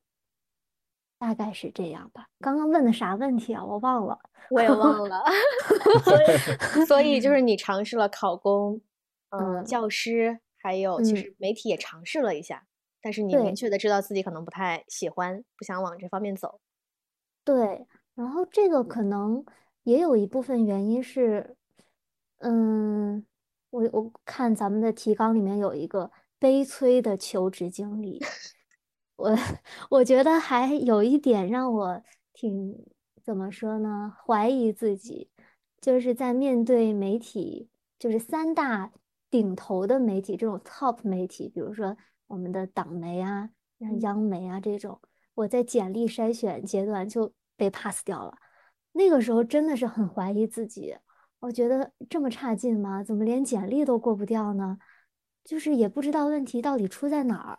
[1.18, 2.28] 大概是这样吧。
[2.38, 3.64] 刚刚问的啥问题啊？
[3.64, 4.16] 我忘了，
[4.50, 5.24] 我也忘了。
[6.04, 8.80] 所以，所以就是你尝试了考公，
[9.30, 12.64] 嗯，教师，还有其实媒体也尝试了一下，
[13.02, 16.60] 但是你明确的知道自己可能不太喜欢，不想往这方面走。
[17.42, 19.44] 对，然后这个可能
[19.82, 21.56] 也有一部分原因是，
[22.38, 23.24] 嗯，
[23.70, 26.10] 我我看咱们的提纲里面有一个。
[26.40, 28.22] 悲催的求职经历，
[29.16, 29.36] 我
[29.90, 32.00] 我觉得还有一点让我
[32.32, 32.86] 挺
[33.24, 34.14] 怎么说呢？
[34.24, 35.32] 怀疑自己，
[35.80, 38.92] 就是在面对媒体，就是三大
[39.28, 41.96] 顶头的媒体这种 top 媒体，比如说
[42.28, 43.50] 我们的党媒啊、
[44.02, 45.00] 央媒啊这种，
[45.34, 48.38] 我在简历筛选阶段就被 pass 掉了。
[48.92, 50.94] 那个时候真的是很怀疑自己，
[51.40, 53.02] 我觉得这么差劲吗？
[53.02, 54.78] 怎么连简历都过不掉呢？
[55.44, 57.58] 就是也不知道问题到底出在哪儿，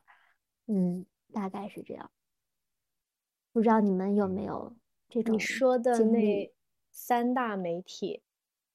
[0.67, 2.11] 嗯，大概是这样。
[3.51, 4.75] 不知道你们有没有
[5.09, 6.53] 这种你说的那
[6.91, 8.21] 三大媒体，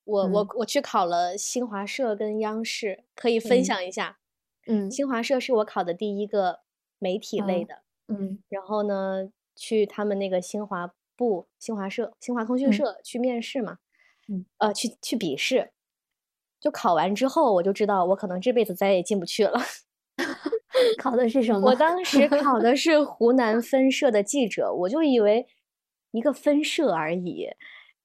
[0.04, 4.18] 我我我去考了新华社跟央视，可以分享一下。
[4.66, 6.60] 嗯，新华社是我考的第一个
[6.98, 13.78] 媒体类的，嗯，然后呢，去他们那个新华部、新华社、新华通讯社去面试嘛，
[14.28, 15.70] 嗯，呃，去去笔试。
[16.60, 19.60] 就考完之后，我就知道我可能这辈子再也进不去了。
[20.98, 21.68] 考的是什么？
[21.68, 25.46] 我当时考的是湖南分社的记者，我就以为
[26.12, 27.48] 一个分社而已，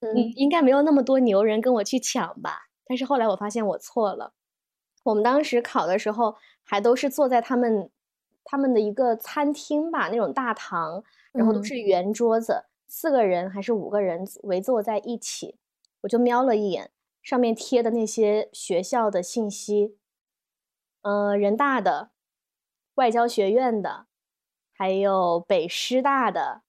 [0.00, 2.66] 嗯，应该没有那么多牛人跟我去抢吧。
[2.86, 4.34] 但是后来我发现我错了。
[5.04, 7.90] 我们当时考的时候，还都是坐在他们
[8.44, 11.02] 他们的一个餐厅吧，那种大堂，
[11.32, 15.56] 然后都是圆桌子，四个人还是五个人围坐在一起。
[16.02, 16.90] 我就瞄了一眼。
[17.22, 19.98] 上面贴的那些学校的信息，
[21.02, 22.12] 呃，人大的、
[22.94, 24.06] 外交学院的，
[24.72, 26.62] 还有北师大的，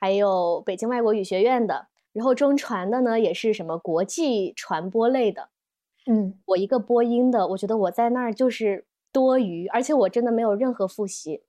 [0.00, 5.50] 还有北京外国语学院的，然后中传的呢也是什么国际传播类的，
[6.06, 11.42] 嗯，我一个播音的，我觉得我在那儿就是多余，而且我真的没有任何复习，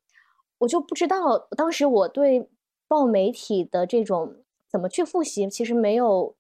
[0.58, 2.50] 我就不知道当时我对
[2.86, 6.36] 报媒体的这种怎么去复习，其实没有。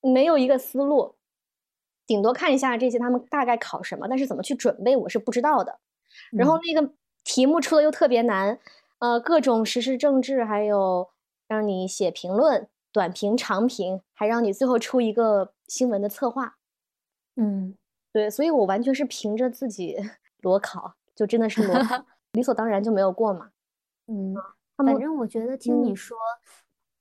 [0.00, 1.14] 没有一个思路，
[2.06, 5.78] 顶多看一下这些他们大概考什么，但是怎么去准备我是不知道的。
[6.32, 6.92] 然后那个
[7.24, 8.58] 题目出的又特别难，
[8.98, 11.10] 呃，各种时事政治，还有
[11.46, 16.56] 让你写评论，短评、长评，还让你最后出一个新闻的策划。
[17.36, 17.76] 嗯，
[18.12, 19.96] 对，所以我完全是凭着自己
[20.42, 23.50] 裸考，就真的是裸考， 理所当然就没有过嘛。
[24.08, 24.34] 嗯，
[24.76, 26.18] 反正我觉得听你说。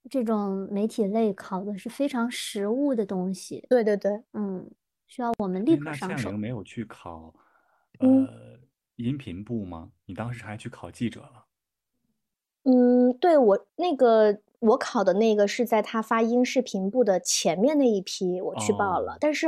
[0.09, 4.69] 这种媒体类考的是非常实务的东西，对对对，嗯，
[5.07, 6.31] 需要我们立刻上手。
[6.31, 7.33] 那没有去考，
[7.99, 8.59] 呃，
[8.95, 9.91] 音频部吗？
[10.05, 11.45] 你当时还去考记者了？
[12.63, 19.47] 嗯，对我那个我考的那个是在他发音视频部的前面那一批，我去报了，但是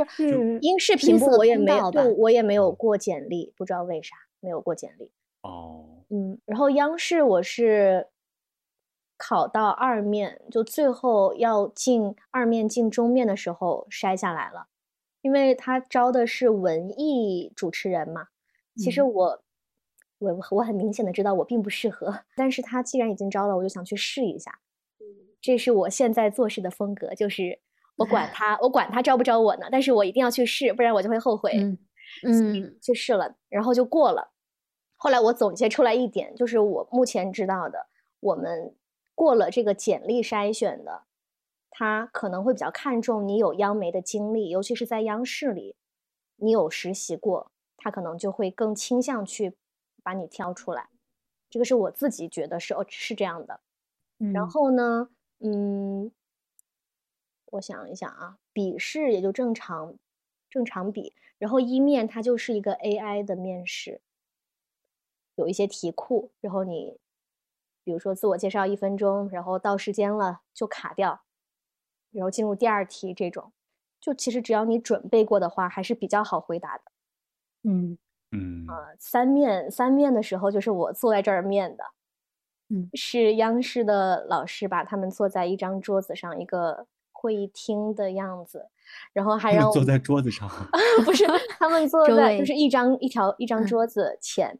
[0.60, 5.10] 音视频部我也没有，对我也没有过简历，不知道为啥没有过简历。
[5.42, 8.06] 哦，嗯，然后央视我是。
[9.24, 14.66] 考到二面，就最后要进二面进中面的时候筛下来了，
[15.20, 18.26] 因为他招的是文艺主持人嘛。
[18.76, 19.42] 其实我
[20.18, 24.58] 我我很明显的知道我并不适合， 但是他既然已经招了，我就想去试一下。
[25.40, 27.60] 这是我现在做事的风格，就是
[27.98, 31.52] 我管他，我管他招不招我呢，但是我一定要去试，不然我就会后悔。
[32.24, 34.32] 嗯，去试了，然后就过了。
[34.96, 37.86] 后来我总结出来一点，就是我目前知道的，
[38.18, 38.74] 我们。
[39.22, 41.04] 过了这个简历筛选的，
[41.70, 45.76] 他可能会比较看重你有央媒的经历，尤其是在央视里，
[46.38, 49.54] 你有实习过，他可能就会更倾向去
[50.02, 50.88] 把你挑出来。
[51.48, 53.60] 这个是我自己觉得是哦是这样的。
[54.32, 55.08] 然后呢，
[55.38, 56.10] 嗯，
[57.44, 59.94] 我想一想啊，笔试也就正常，
[60.50, 61.14] 正常笔。
[61.38, 64.00] 然后一面它就是一个 AI 的面试，
[65.36, 66.98] 有一些题库，然后你
[67.84, 71.22] 比如说自我介绍一分钟，然后到时间了就卡掉。
[72.12, 73.52] 然后进入第二题，这种。
[74.00, 76.82] 就其实只要你准备过的话，还是比较好回答的。
[77.62, 77.98] 嗯。
[78.30, 78.66] 嗯。
[78.66, 81.84] 啊，三面三面的时候，就是我坐在这儿面的，
[82.68, 88.68] 嗯，是央视的老师把他们坐在一张桌子上，一个会议厅的样子，
[89.12, 90.48] 然后还 让我坐在桌子上，
[91.04, 91.24] 不是
[91.58, 94.58] 他们坐 在就是一张一条一张桌子前，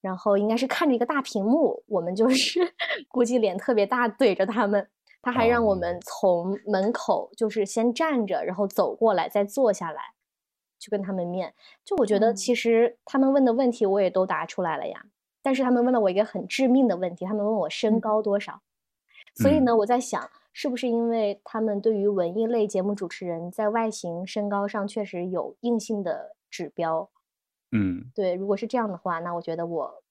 [0.00, 2.60] 然后应该是看着一个大屏幕，我们就是
[3.08, 4.88] 估计脸特别大怼着他们。
[5.20, 10.00] 他还让我们从门口就是先站着，然后走过来，再坐下来，
[10.78, 11.52] 去跟他们面。
[11.84, 15.06] 就我觉得，其实他们问的问题我也都答出来了呀。
[15.42, 18.62] 但是他们问了我一个很致命的问题，他们问我身高多少。
[19.34, 27.10] 所以呢，我在想，是不是因为他们对于文艺类节目主持人在外形身高上确实有硬性的指标？
[27.72, 28.34] 嗯，对。
[28.34, 30.02] 如果是这样的话，那我觉得我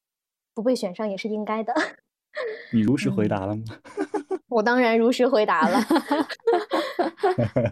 [0.53, 1.73] 不被选上也是应该的。
[2.71, 3.63] 你如实回答了吗？
[4.49, 5.79] 我当然如实回答了，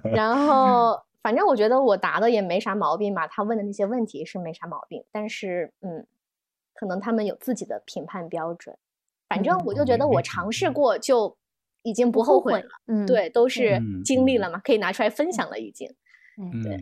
[0.11, 3.27] 然后反正我觉得我答的也没啥毛病吧。
[3.27, 6.05] 他问的那些问题是没啥毛病，但是嗯，
[6.73, 8.75] 可能他们有自己的评判标准。
[9.29, 11.37] 反正我就觉得我尝试过就
[11.83, 12.69] 已经不后悔了。
[12.87, 15.89] 嗯，对，都是经历了嘛，可以拿出来分享了已经。
[16.37, 16.77] 嗯，对。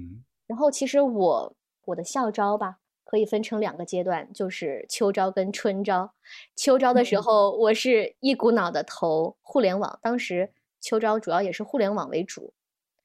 [0.48, 2.80] 然后其实我我的校招吧。
[3.14, 6.16] 可以分成两个阶段，就是秋招跟春招。
[6.56, 10.52] 秋招的时候，我是一股脑的投互联网，当时
[10.82, 12.56] 秋招主要也是互联网为主。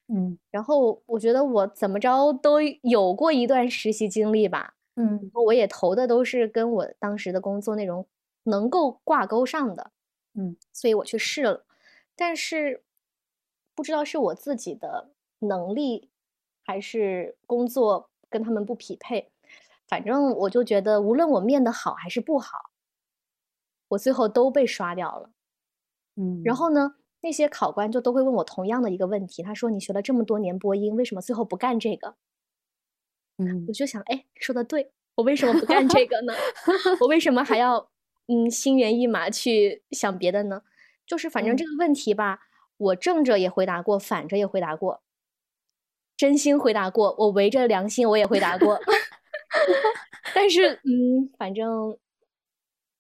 [0.07, 4.77] 嗯，然后我觉得我怎么着都有过一段实习经历吧。
[4.97, 8.07] 嗯，我也投的都是跟我当时的工作内容
[8.45, 9.91] 能够挂钩上的。
[10.33, 11.67] 嗯，所以我去试了，
[12.17, 12.83] 但是
[13.75, 16.09] 不知道是我自己的能力，
[16.65, 19.31] 还是工作跟他们不匹配。
[19.89, 22.71] 反正我就觉得，无论我面的好还是不好，
[23.89, 25.31] 我最后都被刷掉了。
[26.17, 32.17] 嗯，然后呢，那些考官就都会问我同样的一个问题，他说：“你学了这么多年播音，为什么最后不干这个？”
[33.39, 36.35] 嗯，我就想，哎，说的对，我为什么不干这个呢？
[37.01, 37.89] 我为什么还 要
[38.27, 40.63] 嗯心猿意马去想别的呢？
[41.07, 42.41] 就是反正这个问题吧，
[42.77, 45.03] 我正着也回答过，反着也回答过，
[46.17, 48.81] 真心回答过，我围着良心我也回答过。
[50.35, 51.97] 但是，嗯，反正，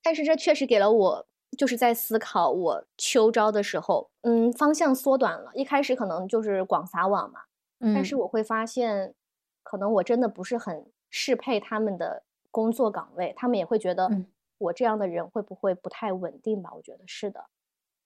[0.02, 1.26] 但是这确实给了我，
[1.56, 5.50] 就是在思考我秋招的时候，嗯，方向缩短了。
[5.54, 7.40] 一开始可能就是广撒网嘛，
[7.94, 9.14] 但是我会发现，
[9.62, 14.10] 可能我真的不是很适配他们的工作岗位，他们也会觉得
[14.58, 16.70] 我这样的人会不会不太稳定吧？
[16.74, 17.44] 我觉得是的，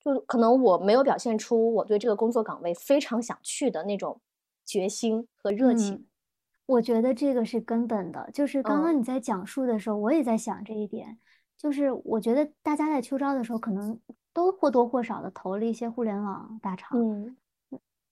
[0.05, 4.21] 就可能我没有表现出我对这个工作岗位非常想去的那种
[4.67, 6.07] 决心和热情。
[6.67, 11.19] 我觉得这个是根本的，就是刚刚你在讲述的时候，我也在想这一点。
[11.59, 13.97] 就是我觉得大家在秋招的时候，可能
[14.33, 17.37] 都或多或少的投了一些互联网大厂，嗯，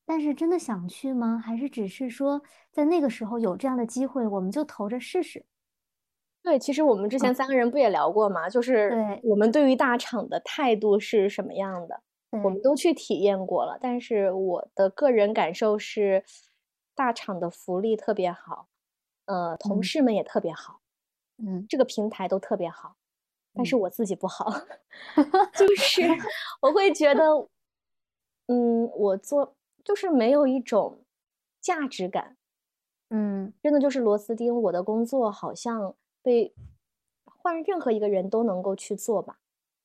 [0.07, 1.43] 但是真的想去吗？
[1.45, 2.41] 还是只是说
[2.71, 5.45] 在那个时候有这样的机会，我们就投着试试？
[6.45, 8.49] 对，其实我们之前三个人不也聊过吗？
[8.49, 12.01] 就是我们对于大厂的态度是什么样的，
[12.45, 13.77] 我们都去体验过了。
[13.81, 16.23] 但是我的个人感受是。
[16.95, 18.69] 大厂的福利特别好，
[19.27, 20.81] 呃，同事们也特别好，
[21.39, 22.97] 嗯，这个平台都特别好，
[23.55, 24.51] 但是我自己不好，
[25.57, 26.03] 就是
[26.61, 27.23] 我会觉得，
[28.47, 31.05] 嗯，我做就是没有一种
[31.61, 32.37] 价值感，
[33.11, 36.55] 嗯，真的就是螺丝钉，我的工作好像被
[37.25, 39.39] 换任何一个人都能够去做吧，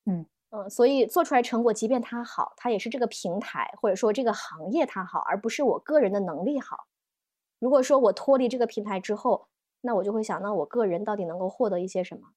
[0.04, 0.26] 嗯。
[0.50, 6.86] 嗯，所以做出来成果，即便它好，它也是这个平台或者说这个行业它好，而不是我个人的能力好。
[7.58, 9.48] 如果说我脱离这个平台之后，
[9.80, 12.28] 那我就会想，那我个人到底能够获得一些什么？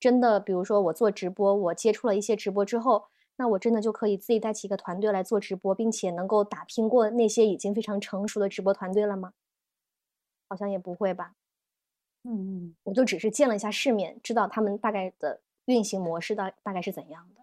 [0.00, 3.06] 真的，比如说我做直播，我接触了一些直播之后，
[3.36, 9.32] 那我真的就可以自己带起一个团队来做直播，并且能够打拼过那些已经非常成熟的直播团队了吗？
[10.48, 11.34] 好像也不会吧。
[12.24, 17.42] 嗯嗯，我就只是见了一下世面，知道他们大概的运行模式大大概是怎样的。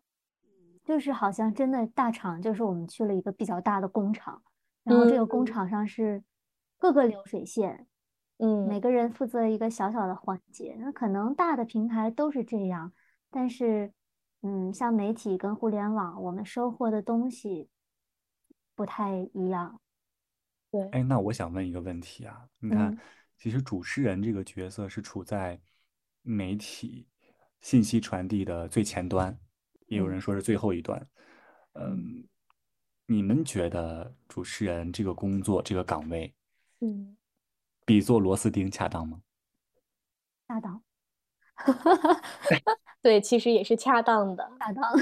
[0.83, 4.43] 就是好像真的大厂，就是我们去了一个比较大的工厂，
[4.83, 6.23] 然后这个工厂上是。
[6.77, 7.87] 各个流水线，
[8.37, 10.75] 嗯，每个人负责一个小小的环节。
[10.79, 12.93] 那可能大的平台都是这样，
[13.29, 13.93] 但是，
[14.41, 17.69] 嗯，像媒体跟互联网，我们收获的东西
[18.75, 19.79] 不太一样。
[20.69, 22.97] 对，哎，那我想问一个问题啊，你看，
[23.37, 25.59] 其实主持人这个角色是处在
[26.21, 27.07] 媒体
[27.61, 29.37] 信息传递的最前端，
[29.87, 31.07] 也有人说是最后一端。
[31.73, 32.27] 嗯，
[33.05, 36.33] 你们觉得主持人这个工作这个岗位，
[36.79, 37.17] 嗯，
[37.85, 39.21] 比做螺丝钉恰当吗？
[40.47, 40.81] 恰当。
[43.01, 44.93] 对，其实也是恰当的，恰当。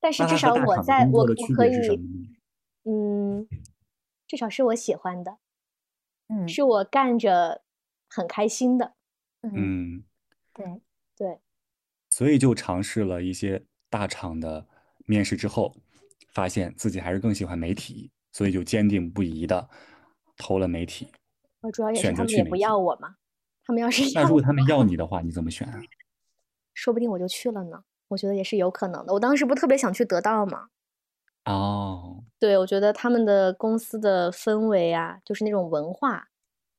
[0.00, 1.72] 但 是至少我在我我可以，
[2.84, 3.46] 嗯，
[4.26, 5.38] 至少是我喜欢的，
[6.28, 7.62] 嗯，是我干着
[8.08, 8.94] 很开心的，
[9.42, 10.04] 嗯，
[10.52, 10.80] 对
[11.16, 11.40] 对，
[12.10, 14.66] 所以就尝试了一些大厂的
[15.06, 15.74] 面试之后，
[16.32, 19.68] 发现自己还是更喜欢媒体，所以就坚定不移的
[20.36, 21.08] 投了媒体。
[21.60, 23.16] 我主要也是他们也不要我嘛，
[23.64, 25.80] 他们要是那如果他们要你的话，你怎么选啊？
[26.74, 29.12] 说不定我就去了呢，我觉得也是有可能的。
[29.12, 30.68] 我当时不特别想去得到吗？
[31.44, 36.28] 哦，对，我觉得他们的公司的氛围啊，就是那种文化，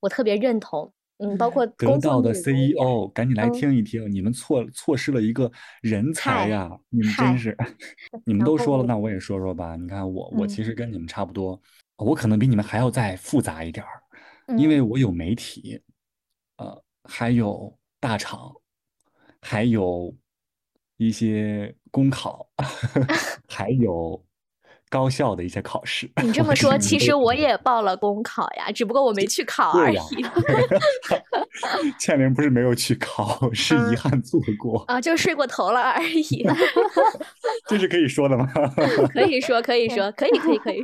[0.01, 0.91] 我特别认同。
[1.17, 5.49] 嗯，包括 得到的 CEO，赶紧来听一听，你们错错失了一个
[5.81, 6.69] 人才呀！
[6.89, 7.55] 你们真是，
[8.25, 9.77] 你们都说了，那我也说说吧。
[9.77, 11.57] 你看我，我其实跟你们差不多，
[11.97, 15.81] 我可能比你们还要再复杂一点儿，因为我有媒体，
[16.57, 18.53] 呃，还有大厂。
[19.47, 20.11] 还有
[20.97, 22.47] 一些公考，
[23.47, 24.19] 还有
[24.89, 26.09] 高校的一些考试。
[26.23, 29.97] 你这么说，其实我也报了公考呀，只不过我没去考而已。
[32.01, 36.43] 倩玲不是没有去考， 是遗憾错过啊，就睡过头了而已。
[37.67, 38.51] 这是可以说的吗？
[39.13, 40.83] 可以说，可以说，可以，可以，可以。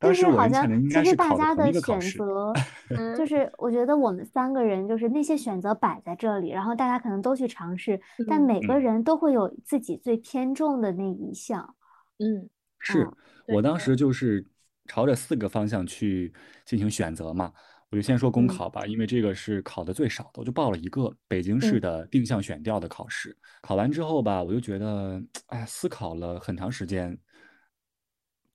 [0.00, 2.52] 就是好像其实大家的选择，
[3.16, 11.74] 就是我觉得我们三个人就是那些选择摆在这里，然后大家可能都去尝试，但每个人都会有自己最偏重的那一项。
[12.18, 13.08] 嗯，是
[13.48, 14.44] 我当时就是
[14.86, 16.32] 朝着四个方向去
[16.64, 17.52] 进行选择嘛。
[17.88, 23.34] 我就先说公考吧，因为这个是考的最少的，我就报了一个北京市的定向选调的考试。
[23.62, 27.16] 考完之后吧，我就觉得，哎，思考了很长时间。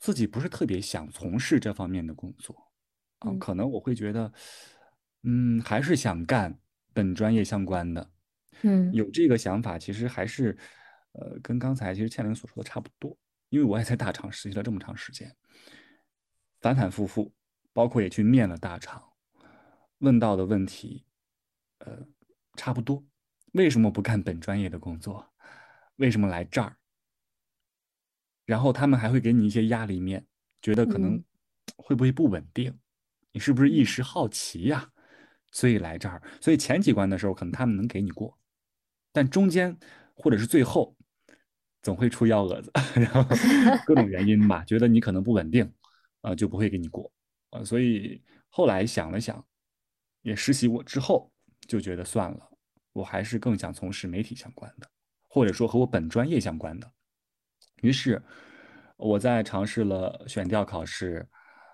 [0.01, 2.55] 自己不是特别想从事这方面的工作，
[3.19, 4.33] 啊，可能我会觉得，
[5.21, 6.59] 嗯，还是想干
[6.91, 8.11] 本专业相关的，
[8.63, 10.57] 嗯，有这个想法，其实还是，
[11.11, 13.15] 呃，跟刚才其实倩玲所说的差不多，
[13.49, 15.31] 因为我也在大厂实习了这么长时间，
[16.61, 17.31] 反反复复，
[17.71, 19.03] 包括也去面了大厂，
[19.99, 21.05] 问到的问题，
[21.77, 22.07] 呃，
[22.57, 23.05] 差不多，
[23.53, 25.31] 为什么不干本专业的工作？
[25.97, 26.75] 为什么来这儿？
[28.51, 30.25] 然后他们还会给你一些压力面，
[30.61, 31.23] 觉得可能
[31.77, 32.77] 会不会不稳定，
[33.31, 34.91] 你是不是一时好奇呀？
[35.53, 36.21] 所以来这儿。
[36.41, 38.37] 所以前几关的时候，可能他们能给你过，
[39.13, 39.77] 但中间
[40.13, 40.93] 或者是最后，
[41.81, 43.23] 总会出幺蛾子， 然后
[43.85, 45.73] 各种原因吧，觉得你可能不稳定，
[46.19, 47.09] 啊，就不会给你过，
[47.51, 49.41] 啊，所以后来想了想，
[50.23, 51.31] 也实习过之后，
[51.69, 52.49] 就觉得算了，
[52.91, 54.91] 我还是更想从事媒体相关的，
[55.29, 56.91] 或者说和我本专业相关的。
[57.81, 58.21] 于是，
[58.97, 61.27] 我在尝试了选调考试、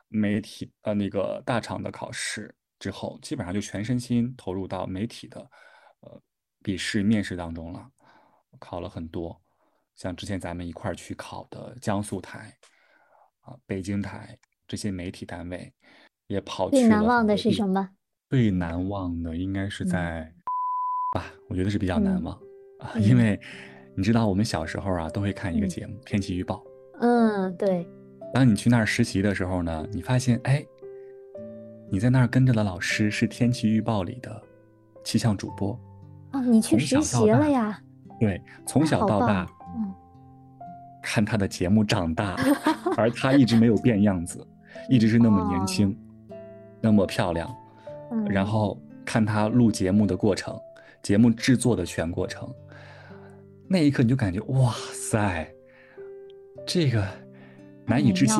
[0.08, 5.40] 媒体呃那个大厂的考试之后，基本上就全身心投入到媒体的
[6.00, 6.22] 呃
[6.64, 7.90] 笔试面试当中了。
[8.58, 9.40] 考了很多，
[9.96, 12.58] 像之前咱们一块儿去考的江苏台
[13.42, 15.74] 啊、北京台这些媒体单位，
[16.28, 16.82] 也跑去了。
[16.82, 17.90] 最难忘的是什么？
[18.30, 20.34] 最难忘的应该是在
[21.16, 22.34] 啊，我觉得是比较难忘
[22.80, 23.38] 啊，因为。
[23.98, 26.58] 你知道我们小时候啊，都会看一个节目《天气预报》。
[27.00, 27.84] 嗯，对。
[28.32, 30.64] 当你去那儿实习的时候呢，你发现，哎，
[31.90, 34.40] 你在那儿跟着的老师是天气预报里的
[35.04, 35.72] 气象主播。
[36.34, 37.82] 哦，你去实习了呀？
[38.20, 39.92] 对，从小到大，嗯，
[41.02, 42.36] 看他的节目长大，
[42.96, 44.46] 而他一直没有变样子，
[44.90, 45.98] 一直是那么年轻，
[46.80, 47.50] 那么漂亮。
[48.12, 50.56] 嗯然后看他录节目的过程，
[51.02, 52.48] 节目制作的全过程。
[53.70, 55.54] 那一刻你就感觉哇塞，
[56.66, 57.06] 这个
[57.86, 58.38] 难以置信，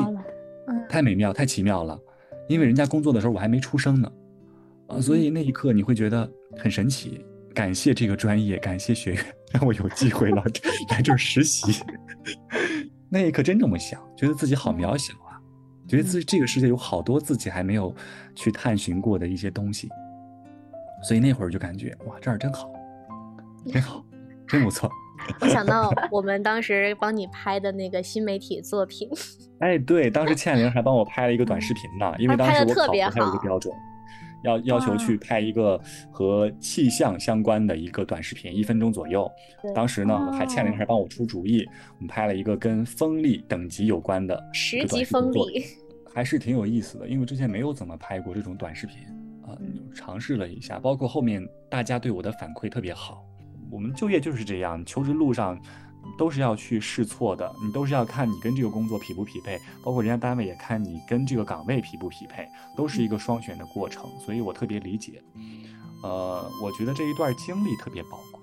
[0.88, 1.98] 太美妙，太奇妙了。
[2.48, 4.10] 因为人家工作的时候我还没出生呢，
[4.86, 7.24] 啊，所以那一刻你会觉得很神奇。
[7.54, 10.42] 感谢这个专业，感谢学院让我有机会来
[10.90, 11.82] 来这儿实习。
[13.10, 15.36] 那一刻真这么想，觉得自己好渺小啊，
[15.88, 17.94] 觉得自这个世界有好多自己还没有
[18.34, 19.88] 去探寻过的一些东西。
[21.02, 22.70] 所以那会儿就感觉哇，这儿真好，
[23.72, 24.04] 真好，
[24.46, 24.90] 真不错。
[25.40, 29.08] 我想到我们当时帮你拍的那个新媒体作品，
[29.60, 33.74] 哎，对，当时倩玲还帮我拍了一个短视频呢，因为当时我考的还有一个标准，
[34.44, 39.30] 要要求去拍一个和气象相关的一个短视频，一分钟左右。
[39.74, 41.66] 当时呢，还倩玲还帮我出主意，
[41.96, 45.64] 我们拍了一个跟风力等级有关的十级风力，
[46.14, 48.98] 还是挺有意思的，因为之前没有怎么拍过这种短视频
[49.42, 49.58] 啊，
[49.94, 53.24] 尝试了一下，包括后面大家对我的反馈特别好。
[53.70, 55.58] 我们就业就是这样，求职路上。
[56.16, 64.08] 都是要去试错的，你都是要看你跟这个工作匹不匹配，包括人家单位也看你跟这个岗位匹不匹配，都是一个双选的过程。
[64.24, 65.22] 所以我特别理解，
[66.02, 68.40] 呃，我觉得这一段经历特别宝贵。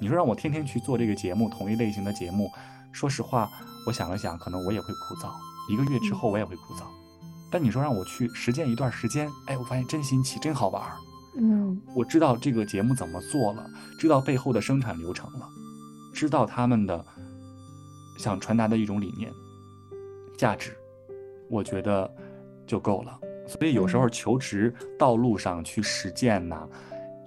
[0.00, 2.50] 你说让我天天去做这个节目，同一类型的节目，
[2.90, 3.48] 说实话，
[3.86, 5.30] 我想了想，可能我也会枯燥，
[5.70, 6.82] 一个月之后我也会枯燥。
[7.52, 10.96] 但你说让我去实践一段时间，哎，我发现真新奇，真好玩儿。
[11.36, 13.64] 嗯，我知道这个节目怎么做了，
[13.98, 15.48] 知道背后的生产流程了。
[16.12, 17.04] 知道他们的
[18.18, 19.30] 想传达的一种理念、
[20.38, 20.74] 价值，
[21.50, 22.10] 我觉得
[22.66, 23.20] 就够了。
[23.46, 26.68] 所以有时候求职道路上去实践呢，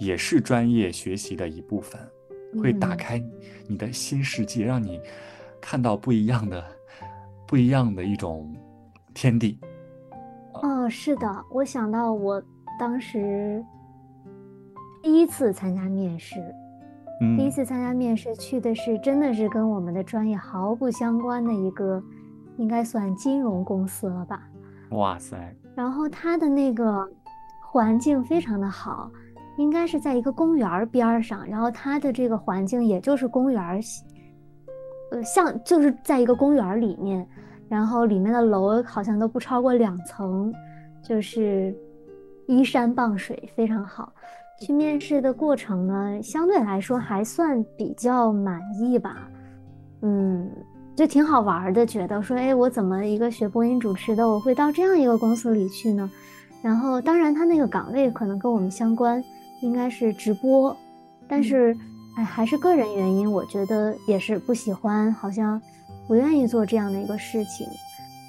[0.00, 2.00] 也是专业学习的一部分，
[2.60, 3.22] 会打开
[3.68, 5.00] 你的新世界，让你
[5.60, 6.62] 看到不一样的、
[7.46, 8.52] 不一样的一种
[9.14, 9.58] 天地。
[10.54, 12.42] 哦，是的，我想到我
[12.78, 13.64] 当时
[15.02, 16.36] 第一次参加面试。
[17.36, 22.02] 第一次参加面试，去的是真的是跟我们的专业毫不相关的一个，
[22.56, 24.48] 应该算金融公司了吧？
[24.92, 25.36] 哇塞！
[25.74, 27.06] 然后它的那个
[27.60, 29.10] 环境非常的好，
[29.58, 31.46] 应该是在一个公园边上。
[31.46, 33.80] 然后它的这个环境也就是公园，
[35.10, 37.28] 呃，像就是在一个公园里面，
[37.68, 40.50] 然后里面的楼好像都不超过两层，
[41.02, 41.76] 就是
[42.46, 44.10] 依山傍水，非常好。
[44.60, 49.26] 去面试的过程呢，相对来说还算比较满意吧，
[50.02, 50.50] 嗯，
[50.94, 56.10] 就挺好玩的，觉得说，哎，我怎么一个学播音主持的，我会到这样一个公司里去呢？
[56.60, 59.24] 然后，当然他那个岗位可能跟我们相关，
[59.62, 60.76] 应该是直播，
[61.26, 61.74] 但是，
[62.18, 65.58] 哎，还是个人原因，我觉得也是不喜欢，好像
[66.06, 67.66] 不愿意做这样的一个事情，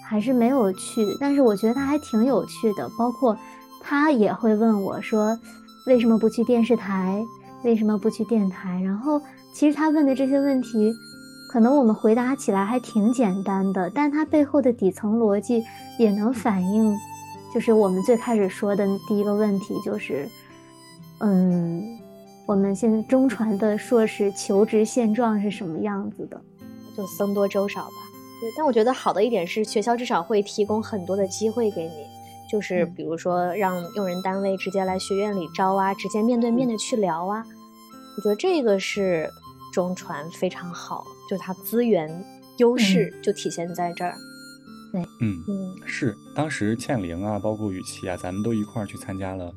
[0.05, 1.05] 还是没有去。
[1.19, 3.35] 但是我觉得他还挺有趣的，包括
[3.81, 5.37] 他也会问我说。
[5.85, 7.23] 为什么不去电视台？
[7.63, 8.81] 为什么不去电台？
[8.81, 9.21] 然后，
[9.53, 10.91] 其实他问的这些问题，
[11.51, 15.63] 可能我们回答起来还挺简单的，但他背后的底层逻辑
[15.99, 16.95] 也能反映，
[17.53, 20.27] 就是我们最开始说的第一个问题，就是，
[21.19, 21.99] 嗯，
[22.47, 26.41] 我们现在中传的硕士求职现状是什么样子的？
[26.97, 27.95] 就僧多粥少吧。
[28.41, 32.20] 对，但我觉得好的一点是，学校至少会提供很多的机会给你。
[32.51, 37.45] 就是比如说，让用人单位直接来学院里招啊，直接面对面的去聊啊，
[38.17, 39.29] 我觉得这个是
[39.71, 42.25] 中传非常好，就它资源
[42.57, 44.17] 优势就体现在这儿。
[44.91, 49.53] 对，嗯嗯，是当时倩玲啊，包括雨琦啊，咱们都一块儿去参加了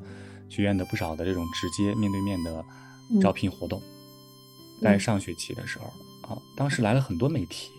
[0.47, 2.63] 学院的不少的这种直接面对面的
[3.21, 3.81] 招聘活动，
[4.81, 5.87] 在上学期的时候
[6.33, 7.71] 啊，当时来了很多媒体，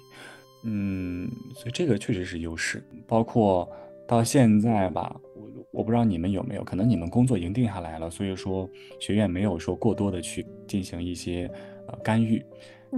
[0.63, 3.67] 嗯，所以这个确实是优势，包括。
[4.07, 8.69] 到现在吧，我我不知道你们有没有，可能你们工作已经定下来了，所以说
[9.01, 11.51] 学院没有说过多的去进行一些
[11.89, 12.45] 呃干预。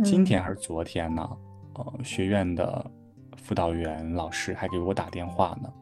[0.04, 1.28] 今天还是昨天呢？
[1.74, 2.84] 呃，学院的
[3.36, 5.72] 辅导员老师还给我打电话呢，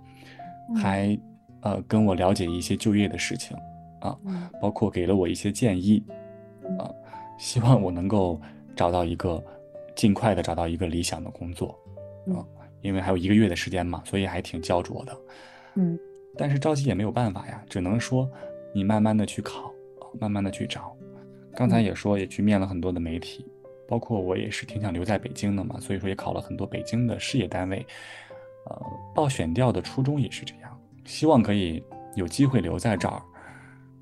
[0.77, 1.18] 还
[1.62, 3.57] 呃跟我了解一些就业的事情
[4.01, 4.16] 啊，
[4.61, 6.05] 包括给了我一些建议
[6.79, 6.89] 啊，
[7.39, 8.41] 希望我能够
[8.77, 9.43] 找到一个
[9.95, 11.77] 尽快的找到一个理想的工作
[12.29, 12.45] 啊。
[12.83, 15.16] 因为还有一个月的时间嘛，所以还挺焦灼的，
[15.74, 15.99] 嗯，
[16.37, 18.31] 但是着急也没有办法呀，只能说
[18.74, 19.72] 你慢慢的去考，
[20.20, 20.97] 慢慢的去找。
[21.55, 23.47] 刚才也说也去面了很多的媒体，
[23.89, 27.85] 包括我也是挺想留在北京的嘛，所以说也考了很多北京的事业单位。
[28.68, 28.83] 呃，
[29.14, 31.83] 报选调的初衷也是这样，希望可以
[32.14, 33.22] 有机会留在这儿，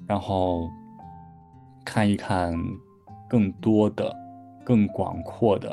[0.07, 0.68] 然后
[1.85, 2.55] 看一看
[3.29, 4.14] 更多的、
[4.64, 5.68] 更广阔的，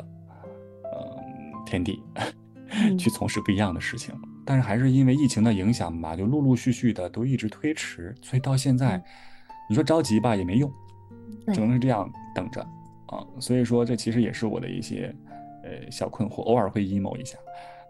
[0.84, 1.16] 呃，
[1.64, 2.02] 天地。
[2.98, 4.14] 去从事不一样的事情，
[4.44, 9.02] 但是还是因为疫情的影响吧，就陆陆续续的都一直推迟，所以到现在，
[9.68, 10.72] 你说着急吧也没用，
[11.52, 12.60] 只能是这样等着
[13.06, 13.24] 啊。
[13.38, 15.14] 所以说这其实也是我的一些
[15.62, 17.36] 呃小困惑，偶尔会 emo 一下，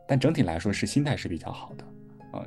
[0.06, 1.84] 但整体来说是心态是比较好的
[2.38, 2.44] 啊，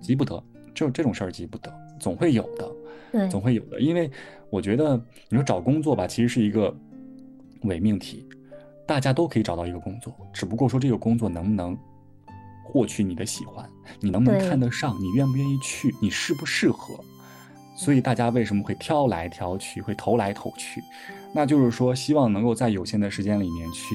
[0.00, 0.42] 急不得，
[0.74, 2.72] 就这种事儿急不得，总会有的，
[3.12, 4.10] 对，总会有的，因为
[4.48, 4.96] 我觉得
[5.28, 6.74] 你说找工作吧，其实是一个
[7.62, 8.26] 伪命题。
[8.90, 11.78] 大家都可以找到一个工作，只不过说这个工作能不能
[12.64, 13.64] 获取你的喜欢，
[14.00, 16.98] 你能不能看得上，你愿不愿意去，你适不适合。
[17.76, 20.82] 所以大家为什么会挑来挑去，会投来投去？
[21.32, 23.94] 那就是说，希望能够在有限的时间里面去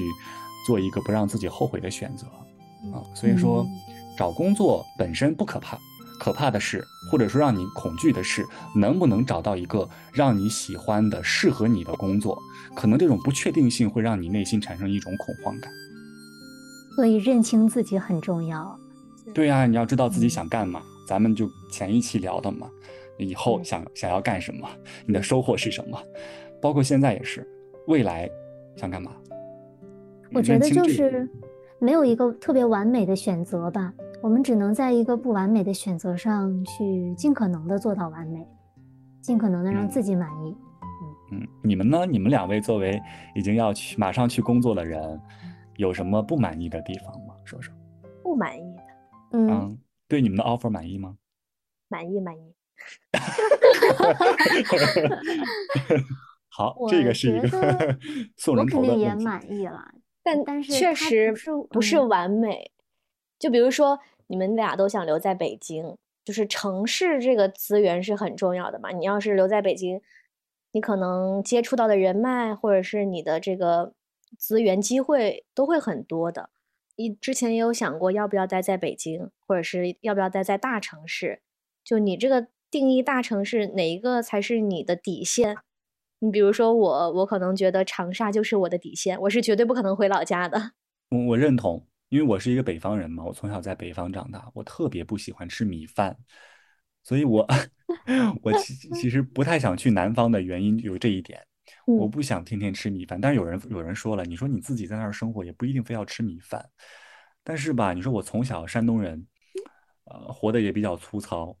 [0.66, 2.26] 做一个不让自己后悔的选择
[2.90, 3.04] 啊。
[3.12, 3.66] 所以说，
[4.16, 5.78] 找工作本身不可怕，
[6.18, 8.44] 可怕的是，或者说让你恐惧的是，
[8.74, 12.38] 能不能找到一个让你喜欢的、适合你的工作？
[12.74, 15.70] 可能这种不确定性会让你内心产生一种恐慌感。
[16.94, 18.78] 所以认清自己很重要。
[19.34, 20.82] 对呀，你要知道自己想干嘛。
[21.06, 22.68] 咱们就前一期聊的嘛，
[23.16, 24.68] 以后想想要干什么，
[25.06, 25.96] 你的收获是什么？
[26.60, 27.46] 包括现在也是，
[27.86, 28.28] 未来
[28.76, 29.12] 想干嘛？
[30.32, 31.28] 我觉得就是
[31.78, 33.92] 没有一个特别完美的选择吧，
[34.26, 38.44] 我们只能在一个不完美的选择上去尽可能的做到完美，
[39.20, 40.56] 尽可能的让自己满意。
[41.30, 42.04] 嗯嗯，你们呢？
[42.04, 43.00] 你们两位作为
[43.36, 45.20] 已经要去马上去工作的人，
[45.76, 47.36] 有什么不满意的地方吗？
[47.44, 47.72] 说说。
[48.24, 48.82] 不满意的，
[49.38, 49.78] 嗯。
[50.08, 51.16] 对你们的 offer 满意吗？
[51.86, 52.52] 满意，满意。
[56.50, 57.96] 好，这个是一个
[58.36, 59.84] 送人头的我肯定也满意了，
[60.24, 61.32] 但但是确实
[61.70, 62.72] 不是完美。
[63.38, 68.90] 就比如说，你们俩都想留在北京，就是城市这个资源是很重要的嘛。
[68.90, 70.00] 你要是留在北京，
[70.72, 73.92] 你可能接触到的人脉或者是你的这个
[74.38, 76.50] 资源机会都会很多的。
[76.96, 81.42] 你之前也有想过要不要待在北京，或者是要不要待在大城市？
[81.84, 85.56] 就你这个定义大城市哪一个才是你的底线？
[86.20, 90.72] 你比如说我，我可能觉得长沙就是我的底线，我是绝对不可能回老家的。
[91.10, 96.16] 我我认同，因为我是一个北方人嘛，我从小在北方长大，我特别不喜欢吃米饭，
[97.02, 97.46] 所以我
[98.42, 101.44] 我其其实不太想去南方的原因有这一点。
[101.84, 106.64] 我不想天天吃米饭，但是有人有人说了，你说你自己在那儿生活也不一定非要吃米饭，
[107.42, 109.26] 但是吧，你说我从小山东人，
[110.04, 111.56] 呃，活的也比较粗糙，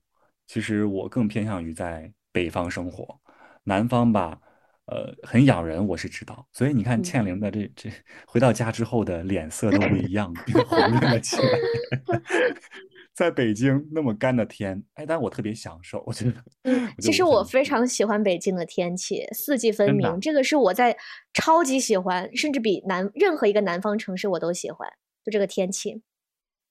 [0.46, 3.20] 其实我更偏向于在北方生活，
[3.64, 4.40] 南方吧，
[4.86, 7.90] 呃，很养人，我是知道，所以你看倩玲的这这
[8.26, 10.32] 回到家之后的脸色都不一样，
[10.68, 11.42] 红润了起来。
[13.12, 16.34] 在北京那么干的天，哎，但我特别享受，我觉得。
[16.64, 20.96] 嗯，其实我非常喜欢北京的天气，四季分明，这个是我在
[21.32, 24.86] 超级喜欢，甚至比南任何一个南方城市我都喜欢，
[25.24, 26.02] 就这个天气。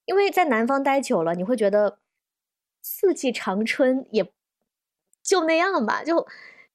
[0.05, 1.97] 因为在南方待久了，你会觉得
[2.83, 4.31] 四季长春也
[5.23, 6.27] 就那样吧，就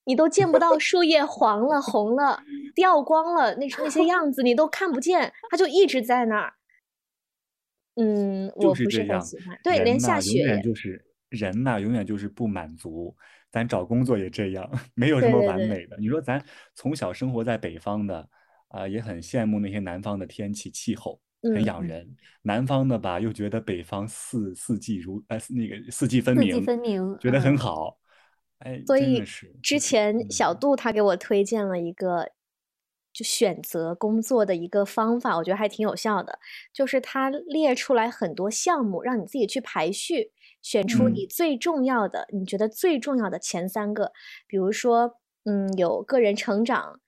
[0.05, 2.42] 你都见不到树叶黄了、红了、
[2.74, 6.55] 掉光了那那些样子，你都看不见，它就一直在那儿。
[7.96, 9.59] 嗯，我不是很喜欢。
[9.62, 13.14] 对，连下雪永远就是人呐，永远就是不满足。
[13.51, 15.96] 咱找工作也这样， 没有什么完美的。
[15.98, 16.42] 你说咱
[16.74, 18.26] 从小生活在北方的
[18.68, 22.09] 啊，也很羡慕那些南方的天气气候，很养人。
[22.42, 27.98] 南方的吧，又觉得北方四四季如呃那个四季分明，四季分明，觉得很好。
[28.61, 29.22] 哎，所以
[29.62, 32.30] 之前小杜他给我推荐了一个。
[33.12, 36.38] 就选择工作的一个方法，我觉得还挺有效的，
[36.72, 40.30] 就是他列出来很多项目，让你自己去排序，
[40.62, 44.12] 选出你最重要的，你觉得最重要的前三个。
[44.46, 47.00] 比如说，嗯，有个人成长、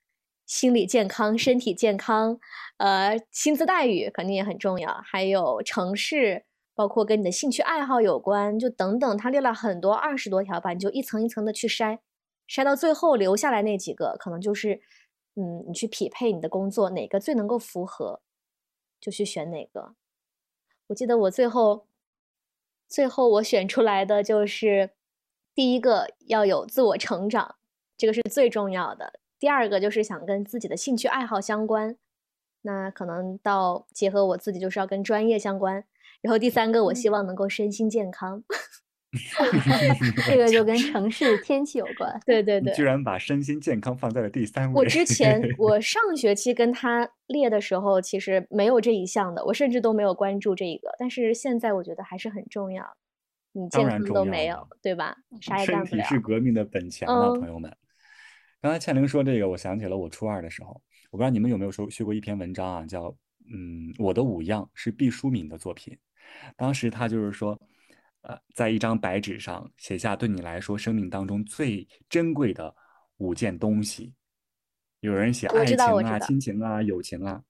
[0.45, 2.37] 心理健康、身体健康，
[2.79, 6.45] 呃，薪资待遇肯定也很重要，还有城市，
[6.75, 9.17] 包括跟你的兴趣爱好有关，就等等。
[9.17, 11.99] 他列了很多二十多条吧，你就一层一层的去筛，
[12.49, 14.81] 筛到最后留下来那几个，可能就是。
[15.35, 18.21] 嗯，你去匹配你的工作哪个最能够符合，
[19.01, 19.95] 就去选哪个。
[20.89, 21.87] 我记得我最后，
[22.87, 24.91] 最后我选出来的就是
[25.55, 27.57] 第一个要有自我成长，
[27.97, 29.21] 这个是最重要的。
[29.39, 31.97] 第二个就是想跟自己的兴趣爱好相关，
[32.61, 35.87] 那可能到结合我自己就是要跟专业相关。
[36.23, 38.43] 然后第三个，我希望能够身心健康。
[40.27, 42.19] 这个就跟城市天气有关。
[42.25, 44.81] 对对对，居然把身心健康放在了第三位。
[44.81, 50.89] 我之前我上学期跟他列的时候，其实没有这一项的，我甚至都没有关注这一个。
[50.99, 52.97] 但是现在我觉得还是很重要。
[53.53, 55.15] 你健康都没有，对吧？
[55.43, 55.91] 啥也干不了。
[55.91, 57.71] 身体是革命的本钱啊，朋友们。
[58.63, 63.11] 刚才倩玲说这个，我想起了我初二的时候，我不知道你们有没有说学过一篇文章啊，叫
[63.53, 65.99] 《嗯我的五样》，是毕淑敏的作品。
[66.57, 67.61] 当时他就是说。
[68.25, 72.73] 呃，在一张白纸上写下对你来说生命当中最珍贵的
[73.17, 74.15] 五件东西。
[75.01, 77.43] 有人写爱情啊、亲情啊、友情啊。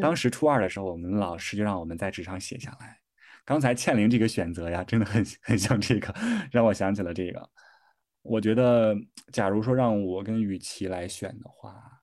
[0.00, 2.98] 当时初二的时候，我们老师就让我们在纸上写下来。
[3.44, 6.14] 刚才倩玲这个选择呀，真的很 很像这个，
[6.50, 7.50] 让我想起了这个。
[8.22, 8.96] 我觉得，
[9.30, 12.00] 假如说让我跟雨琦来选的话，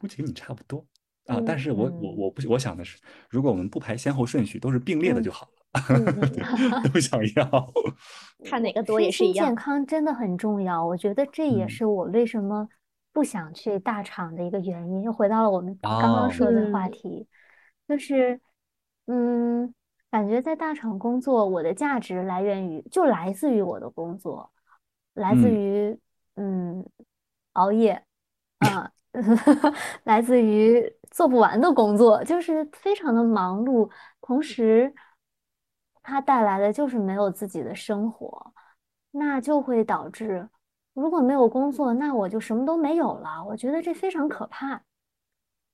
[0.00, 0.84] 估计跟你差不多
[1.26, 1.40] 啊。
[1.46, 2.98] 但是我我我不我想的是，
[3.28, 5.52] 如果我们不排先后顺序，都是并列的就好了。
[6.92, 7.72] 都想要，
[8.44, 9.46] 看哪个多也是一样。
[9.46, 12.68] 健康真的很重要，我觉得这也是我为什么
[13.12, 15.02] 不想去大厂的一个原因。
[15.02, 17.26] 又回到了我们刚刚说的话题，
[17.88, 18.40] 就是，
[19.06, 19.74] 嗯，
[20.12, 24.52] 感觉在大厂工作，我的价值来源于就来自于我的工作，
[25.14, 25.98] 来自于
[26.36, 26.88] 嗯
[27.54, 28.00] 熬夜
[28.58, 28.92] 啊，
[30.04, 33.88] 来自于做不完的工作，就是非常的忙碌，
[34.20, 34.92] 同时
[36.02, 38.52] 它带来的就是没有自己的生活，
[39.12, 40.48] 那就会导致。
[40.92, 43.44] 如果没有工作，那我就什么都没有了。
[43.46, 44.82] 我觉得这非常可怕，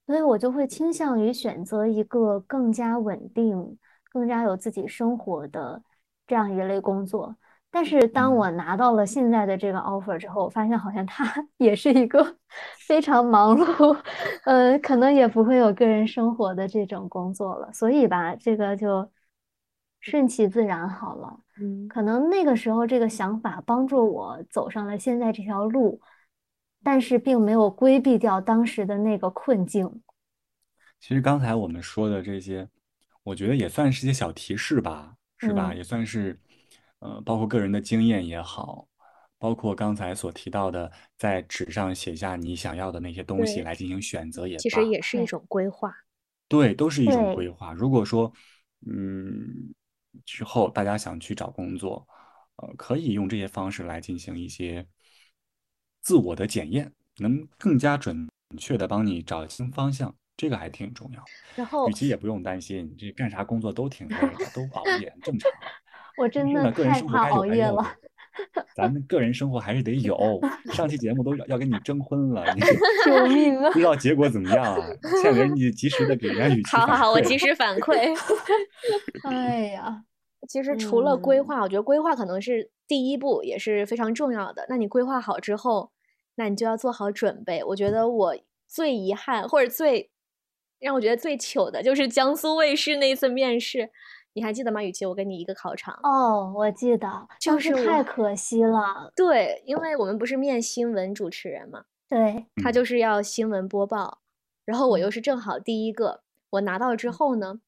[0.06, 3.78] 所以我就会倾向于选择一个更加稳定、
[4.10, 5.82] 更加有自己生活的
[6.26, 7.36] 这样一类工作。
[7.70, 11.24] 但是当我拿到了现在的这个 offer 之后，我发现好像它
[11.58, 12.36] 也是一个
[12.86, 13.96] 非常忙碌，
[14.44, 17.72] 呃，可能也不会有个人生活的这种工作了。
[17.72, 19.10] 所以吧，这个就。
[20.02, 26.00] 顺其自然好了，嗯，可能那个时候这个想法帮助我走上了现在这条路，
[26.82, 30.00] 但是并没有规避掉当时的那个困境。
[30.98, 32.66] 其实刚才我们说的这些，
[33.22, 35.74] 我觉得也算是一些小提示吧，是吧？
[35.74, 36.40] 也算是，
[37.00, 38.88] 呃，包括个人的经验也好，
[39.38, 45.94] 包括刚才所提到的，在纸上写下你想要的那些东西来进行选择也其实也是一种规划。
[46.48, 47.72] 对，都是一种规划。
[47.72, 48.32] 如果说，
[48.86, 49.74] 嗯。
[50.26, 52.04] 之后，大家想去找工作，
[52.56, 54.84] 呃，可以用这些方式来进行一些
[56.02, 58.28] 自我的检验，能更加准
[58.58, 61.24] 确的帮你找新方向，这个还挺重要。
[61.54, 65.48] 然后，与其也不用担心，你这干啥工作都挺累的，都熬夜，正常。
[66.20, 67.94] 我真的太怕熬夜了。
[68.74, 70.40] 咱们个人生活还是得有。
[70.72, 72.60] 上期节目都要要跟你征婚了，你
[73.04, 73.70] 救命啊！
[73.72, 74.86] 不知道结果怎么样啊？
[75.20, 78.14] 倩玲，你及时的给人家语气好好好，我及时反馈。
[79.28, 80.04] 哎呀，
[80.48, 84.64] 其实除了规划，我觉得规划可能是第一步，也是非常重要的。
[84.68, 85.90] 那你规划好之后，
[86.36, 87.62] 那你就要做好准备。
[87.64, 90.10] 我觉得我最遗憾或者最
[90.78, 93.90] 让我觉得最糗的就是江苏卫视那一次面试。
[94.32, 95.04] 你还记得吗，雨琦？
[95.04, 99.12] 我给你一个考场哦，我记得，就是太可惜了。
[99.16, 104.20] 对，因为我们不是面新闻主持人嘛，对，他就是要新闻播报，
[104.64, 107.60] 然后我又是正好第一个，我拿到之后呢，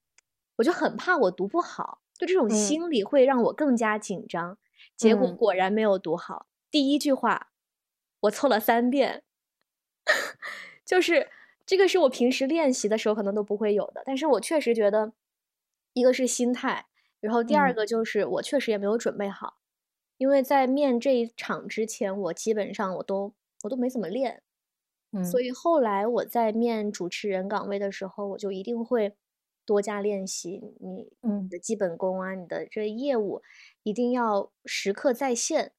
[0.57, 4.57] 我就很怕我读不好，就这种心理会让我更加紧张。
[4.97, 7.49] 结果果然没有读好，第一句话
[8.21, 9.25] 我错了三遍，
[10.87, 11.29] 就是
[11.67, 15.13] 这个是我平时练习的时候可能都不会有的，但是我确实觉得。
[15.93, 16.87] 一个是心态，
[17.21, 19.59] 然后第二个就是我确实也没有准备好，
[20.19, 23.35] 因为在面这一场之前，我基本上我都
[23.65, 24.43] 我都没怎么练，
[25.13, 29.15] 嗯，所以后来我在面主持人岗位的时候，我就一定会
[29.65, 33.43] 多加练习你你的基本功啊，你的这业务
[33.83, 35.73] 一定要时刻在线，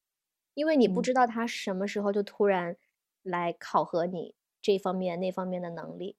[0.54, 2.76] 因为你不知道他什么时候就突然
[3.22, 6.16] 来考核你这方面那方面的能力。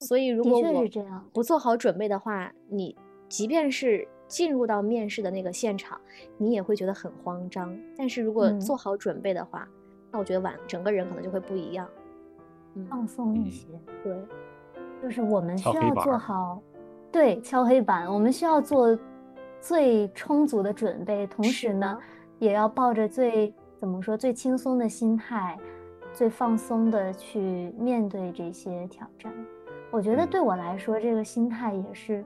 [0.00, 0.84] 所以，如果我
[1.32, 2.96] 不做好准备的话，你
[3.28, 6.00] 即便是进入到面试的那个现场，
[6.38, 7.76] 你也会觉得很慌张。
[7.96, 9.68] 但是如果做好准备的话，
[10.10, 11.86] 那我觉得晚整个人可能就会不一样，
[12.88, 13.66] 放松一些。
[14.02, 14.16] 对，
[15.02, 16.60] 就是我们需要做好，
[17.12, 18.12] 对，敲黑板。
[18.12, 18.98] 我们需要做
[19.60, 21.98] 最充足的准备，同时呢，
[22.38, 25.58] 也要抱着最怎么说最轻松的心态，
[26.14, 29.32] 最放松的去面对这些挑战。
[29.90, 32.24] 我觉得对我来说，这个心态也是，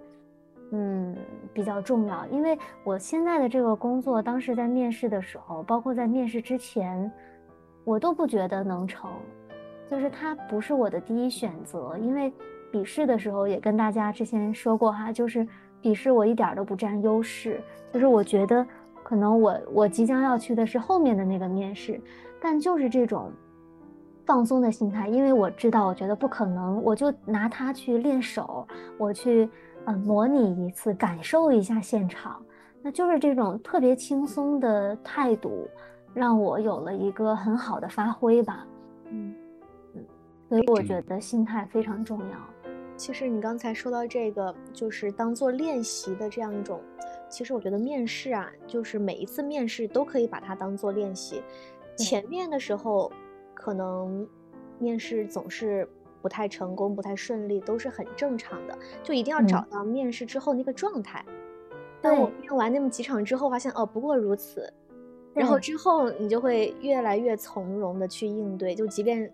[0.71, 1.17] 嗯，
[1.53, 2.27] 比较重要。
[2.27, 7.11] 因为我现在的这个工作，当时在面试的时候，包括在面试之前，
[7.85, 9.11] 我都不觉得能成，
[9.89, 11.97] 就是它不是我的第一选择。
[11.99, 12.31] 因为
[12.71, 15.47] 笔试的时候也跟大家之前说过哈，就是
[15.81, 17.59] 笔试我一点都不占优势，
[17.93, 18.67] 就是我觉得
[19.03, 21.99] 可能我我即将要去的是后面的那个面试，
[22.39, 23.33] 但就是这种。
[24.27, 28.67] 放松的心态，因为我知道，我觉得不可能，我就拿它去练手，
[28.97, 29.49] 我去，
[29.85, 32.43] 呃，模拟一次，感受一下现场，
[32.81, 35.69] 那就是这种特别轻松的态度，
[36.15, 38.67] 让我有了一个很好的发挥吧。
[39.11, 39.35] 嗯
[39.95, 40.05] 嗯，
[40.49, 42.39] 所以我觉得心态非常重要。
[42.97, 46.81] 其实你刚才说到这个，就是当做练习的这样一种，
[47.29, 51.43] 其实我觉得面试啊，就是每一次面试都可以把它当做练习，
[51.99, 53.13] 前面的时候。
[53.65, 54.29] 可能
[54.79, 55.89] 面试总是
[56.21, 58.79] 不太成功、不太顺利，都是很正常的。
[59.03, 61.25] 就一定要找到面试之后那个状态。
[62.03, 64.71] 但我面完那么几场之后，发现哦，不过如此。
[65.33, 68.75] 然后之后你就会越来越从容的去应对。
[68.75, 69.33] 就即便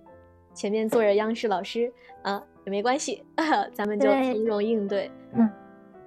[0.54, 3.24] 前面坐着央视老师啊，也没关系，
[3.74, 5.10] 咱们就从容应对。
[5.32, 5.50] 嗯。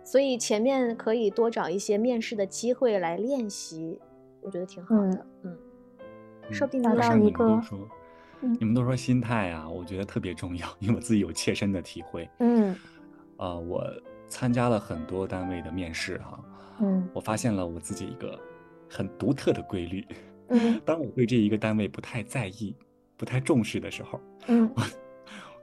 [0.02, 4.00] 所以前面可以多找一些面试的机会来练习，
[4.40, 5.26] 我觉得挺好的。
[5.42, 5.58] 嗯。
[6.52, 7.62] 说不定找到一个。
[8.60, 12.30] 你们都说心态啊，我觉得特别重要，因为我自己有切身的体会。
[12.40, 12.76] 嗯，
[13.38, 13.84] 呃，我
[14.28, 16.40] 参加了很多单位的面试哈，
[16.82, 18.40] 嗯，我发现了我自己一个
[18.90, 20.06] 很独特的规律，
[20.50, 22.76] 嗯，当我对这一个单位不太在意、
[23.16, 24.84] 不太重视的时候，嗯，我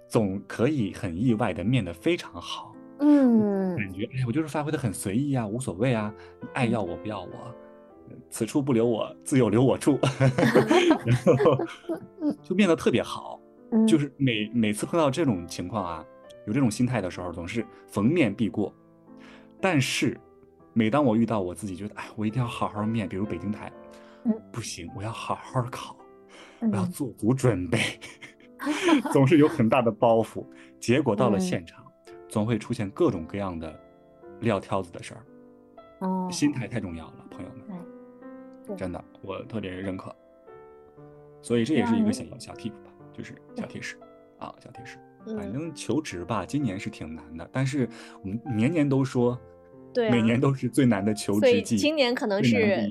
[0.09, 6.13] 总可以很意外的面的非常好，嗯，感觉哎，我就是发挥的很随意啊，无所谓啊，
[6.55, 7.55] 爱要我不要我，
[8.31, 9.99] 此处不留我，自有留我处，
[11.05, 11.65] 然后
[12.43, 13.41] 就变得特别好，
[13.87, 16.05] 就是每每次碰到这种情况啊。
[16.47, 18.75] 有这种心态的时候，总是逢面必过。
[19.61, 20.19] 但是，
[20.73, 23.71] 每当我遇到我自己觉得，哎，我一定要好好面，比如北京台，
[24.51, 25.95] 不行，我要好好考，
[26.61, 27.79] 我要做足准备，
[29.13, 30.45] 总是有很大的包袱。
[30.81, 31.85] 结果到了现场，
[32.27, 33.79] 总会出现各种各样的
[34.41, 35.27] 撂挑子的事儿。
[36.01, 37.79] 哦，心态太重要了，朋友们，
[38.77, 40.15] 真的，我特别认可。
[41.43, 43.97] 所以这也是一个小小 tip 吧，就是小提示
[44.39, 44.99] 啊，小提示。
[45.37, 47.89] 反正求职吧，今年是挺难的，但是
[48.23, 49.39] 我们年年都说，
[49.93, 51.77] 对，每年都是最难的求职季。
[51.77, 52.89] 今年可能是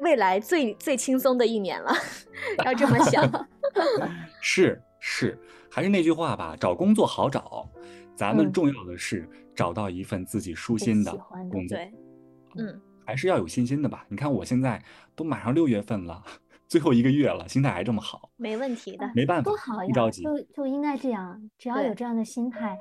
[0.00, 1.92] 未来最最轻松的一年了，
[2.64, 3.48] 要这么想。
[4.40, 5.38] 是是，
[5.70, 7.66] 还是那句话吧，找工作好找，
[8.14, 11.10] 咱们重要的是找到一份自己舒心的
[11.50, 11.78] 工作。
[11.78, 11.92] 对，
[12.56, 12.80] 嗯，
[13.12, 14.06] 还是要有信心的吧。
[14.08, 14.82] 你看我现在
[15.14, 16.24] 都马上六月份了。
[16.66, 19.90] 最后一个月了，心态还这么好，没问题的，没办法，多好呀！
[19.92, 22.78] 就就应该这样，只要有这样的心态，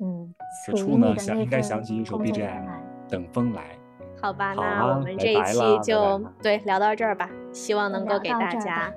[0.00, 0.34] 嗯。
[0.64, 2.66] 此处呢，想应该想起一首 BGM，
[3.10, 3.78] 等风来。
[4.22, 8.90] 好吧，那我们这一期就对聊到这儿吧，希望能够给大家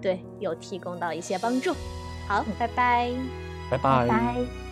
[0.00, 1.74] 对有提供到一些帮助。
[2.28, 3.10] 好，拜拜，
[3.72, 4.34] 拜拜。
[4.34, 4.69] 是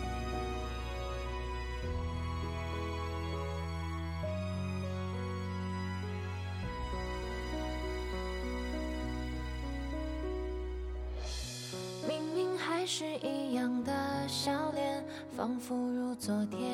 [15.49, 16.69] 仿佛如昨天。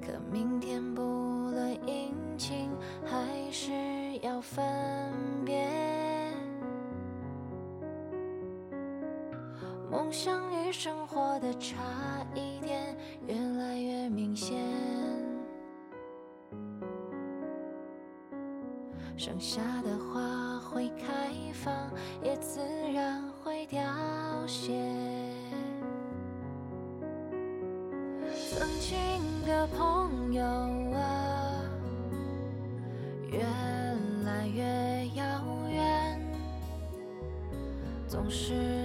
[0.00, 2.68] 可明天不论阴晴，
[3.06, 3.16] 还
[3.52, 3.70] 是
[4.20, 4.60] 要分
[5.44, 5.70] 别。
[9.88, 11.76] 梦想与生活的差
[12.34, 12.96] 一点，
[13.28, 14.58] 越来越明显。
[19.16, 21.72] 剩下的花会开放，
[22.22, 22.60] 也自
[22.92, 23.80] 然会凋
[24.46, 24.72] 谢。
[28.50, 28.96] 曾经
[29.46, 31.62] 的朋友啊，
[33.30, 33.42] 越
[34.24, 35.24] 来越遥
[35.70, 36.20] 远，
[38.06, 38.77] 总是